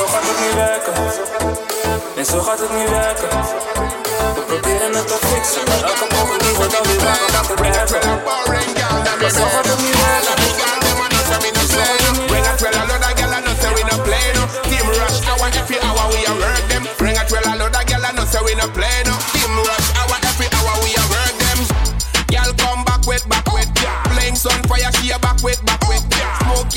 Zo 0.00 0.06
gaat 0.06 0.26
het 0.30 0.40
niet 0.44 0.54
werken. 0.54 0.94
En 2.16 2.26
zo 2.26 2.38
gaat 2.46 2.60
het 2.64 2.72
niet 2.78 2.90
werken. 2.90 3.28
We 4.36 4.42
proberen 4.50 4.92
het 4.98 5.06
te 5.12 5.18
fixen, 5.28 5.64
maar 5.68 5.82
elke 5.90 6.06
poging 6.14 6.56
wordt 6.56 6.74
alweer 6.78 7.00
wagen 7.04 7.32
maakt 7.34 7.48
het 7.48 7.60
erger. 7.60 8.04
Maar 9.20 9.30
zo 9.38 9.44
gaat 9.54 9.66
het 9.72 9.80
niet 9.84 9.96
werken. 10.04 10.36
Bring 12.30 12.46
a 12.46 12.52
of 12.52 13.12
gyal 13.18 13.32
say 13.62 13.72
we 13.76 13.82
no 13.90 13.96
play 14.06 14.26
no. 14.36 14.42
Team 14.68 14.88
rush 14.88 15.20
every 15.60 15.78
hour 15.84 16.06
we 16.12 16.20
a 16.30 16.32
work 16.40 16.64
them. 16.70 16.84
Bring 16.98 17.16
a 17.20 17.24
gyal 17.28 18.44
we 18.46 18.52
no 18.60 18.66
play 18.76 18.98
no. 19.04 19.14
Team 19.32 19.52
rush 19.68 19.88
every 20.30 20.48
hour 20.56 20.76
we 20.82 20.90
a 20.96 21.04
work 21.12 21.34
them. 21.44 21.60
Gyal 22.32 22.50
come 22.62 22.84
back 22.88 23.04
with 23.04 23.24
back 23.28 23.46
with. 23.52 23.68
Playing 24.12 24.36
she 24.96 25.12
a 25.12 25.18
back 25.18 25.42
with 25.44 25.60
back 25.68 25.82
with. 25.88 26.04
Smoke 26.40 26.72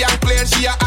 she 0.51 0.65
a 0.67 0.82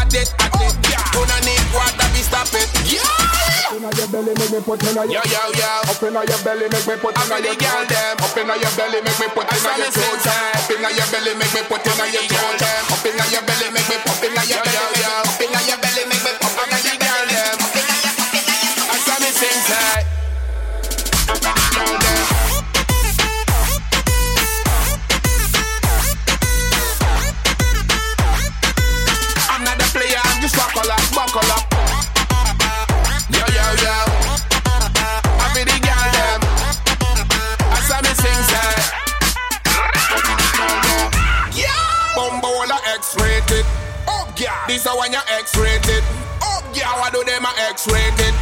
belly, 4.17 4.33
make 4.37 4.51
me 4.51 4.59
put 4.61 4.83
inna 4.83 5.05
Yo, 5.05 5.21
yo, 5.25 5.41
yo. 5.53 5.69
Up 5.89 6.01
inna 6.01 6.21
your 6.25 6.41
belly, 6.43 6.65
make 6.69 6.87
me 6.87 6.95
put 6.97 7.17
inna 7.17 7.37
your 7.39 7.55
girl 7.55 7.85
them. 7.85 8.17
Up 8.17 8.37
inna 8.37 8.55
your 8.57 8.71
belly, 8.77 9.01
make 9.01 9.19
me 9.19 9.27
put 9.29 9.49
inna 9.53 9.71
your 9.77 9.91
throat. 9.91 10.25
Up 10.25 10.69
inna 10.71 10.89
your 10.89 11.07
belly, 11.11 11.33
make 11.37 11.53
me 11.53 11.61
put 11.69 11.85
inna 11.85 12.05
your 12.09 12.25
throat. 12.25 12.61
Up 12.89 13.05
inna 13.05 13.25
your 13.29 13.43
belly, 13.45 13.67
make 13.73 13.89
me 13.89 13.97
put 14.01 14.23
inna 14.23 14.41
your 14.45 14.61
belly. 14.63 15.26
X-rated. 45.47 46.03
Oh, 46.43 46.59
yeah. 46.75 46.91
What 46.99 47.13
do 47.13 47.23
them 47.23 47.45
a 47.47 47.51
X-rated? 47.71 48.35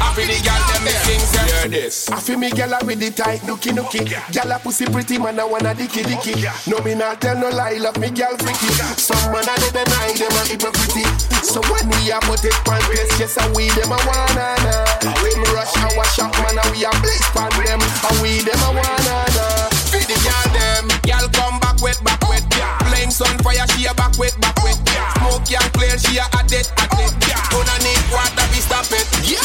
I 0.00 0.08
feel 0.16 0.24
the 0.24 0.40
girl 0.40 0.56
them 0.72 0.88
sing 1.04 1.20
say. 1.20 1.44
Hear 1.44 1.68
this. 1.68 2.08
I 2.08 2.16
feel 2.16 2.38
me 2.38 2.48
gyal 2.48 2.72
a 2.72 2.80
with 2.84 3.00
the 3.00 3.12
tight 3.12 3.44
nookie 3.44 3.76
nookie. 3.76 4.08
Gyal 4.32 4.56
a 4.56 4.58
pussy 4.58 4.86
pretty 4.88 5.18
man, 5.18 5.38
I 5.38 5.44
wanna 5.44 5.74
dicky 5.74 6.00
dicky. 6.00 6.48
No 6.64 6.80
me 6.80 6.94
not 6.96 7.20
tell 7.20 7.36
no 7.36 7.52
lie, 7.52 7.76
love 7.76 8.00
me 8.00 8.08
gyal 8.08 8.40
freaky. 8.40 8.72
Some 8.96 9.20
man 9.32 9.44
a 9.44 9.52
they 9.60 9.84
deny 9.84 10.16
them 10.16 10.32
a 10.32 10.42
hypocrite. 10.48 11.04
So 11.44 11.60
when 11.68 11.84
we 11.92 12.08
a 12.08 12.24
put 12.24 12.40
it 12.40 12.56
pan 12.64 12.80
place, 12.88 13.12
yes 13.20 13.36
a 13.36 13.44
we 13.52 13.68
them 13.76 13.92
a 13.92 14.00
wanna 14.08 14.56
na. 14.64 15.12
We 15.20 15.36
me 15.36 15.44
rush 15.52 15.76
our 15.76 16.08
shop 16.16 16.32
man, 16.40 16.56
a 16.56 16.64
we 16.72 16.88
a 16.88 16.92
blaze 17.04 17.28
pan 17.36 17.52
them. 17.68 17.84
A 17.84 18.10
we 18.24 18.40
them 18.40 18.64
a 18.64 18.70
wanna 18.72 19.16
na. 19.36 19.44
Feel 19.92 20.08
the 20.08 20.16
girl 20.24 20.48
them. 20.56 20.88
Girl 21.04 21.28
come 21.36 21.60
back 21.60 21.76
with 21.84 22.00
back 22.00 22.24
with. 22.24 22.44
Playing 22.88 23.12
sunfire 23.12 23.68
she 23.76 23.84
a 23.84 23.92
back 23.92 24.16
with 24.16 24.32
back 24.40 24.56
with. 24.64 24.80
Oh, 24.96 25.15
Smoke 25.46 25.62
young 25.62 25.70
clear 25.78 25.98
she 25.98 26.18
a 26.18 26.26
addict 26.34 26.74
addict. 26.74 27.14
Gonna 27.54 27.76
need 27.86 28.02
water 28.10 28.46
be 28.50 28.58
stop 28.58 28.90
it. 28.90 29.06
Yeah. 29.22 29.38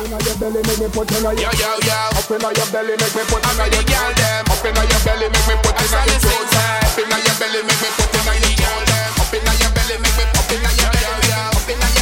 Inna 0.00 0.16
your 0.24 0.36
belly, 0.40 0.60
make 0.64 0.80
me 0.80 0.88
put 0.88 1.12
inna 1.12 1.32
your 1.36 1.52
yo, 1.60 1.70
yo. 1.84 1.96
Up 2.16 2.30
inna 2.32 2.48
your 2.56 2.68
belly, 2.72 2.96
make 2.96 3.12
me 3.12 3.22
put 3.28 3.44
I 3.44 3.52
inna 3.52 3.68
your 3.68 3.84
girl 3.84 4.00
throat. 4.00 4.16
them. 4.16 4.48
Up 4.48 4.64
inna 4.64 4.82
your 4.88 5.00
belly, 5.04 5.28
make 5.28 5.44
me 5.44 5.54
put 5.60 5.76
I 5.76 5.84
inna 5.84 6.00
your 6.08 6.20
sing 6.24 6.40
Up 6.40 6.96
inna 6.96 7.16
your 7.20 7.36
belly, 7.36 7.60
make 7.68 7.80
me 7.84 7.88
put 8.00 8.16
inna 8.16 8.32
your 8.32 8.56
throat. 8.56 9.20
Up 9.20 9.34
inna 9.36 9.52
your 9.60 9.72
belly, 9.76 9.96
make 10.00 10.16
me 10.16 10.24
put 10.32 10.52
inna 10.56 10.70
your 10.72 10.88
belly. 10.96 11.28
Up 11.36 11.68
inna 11.68 11.95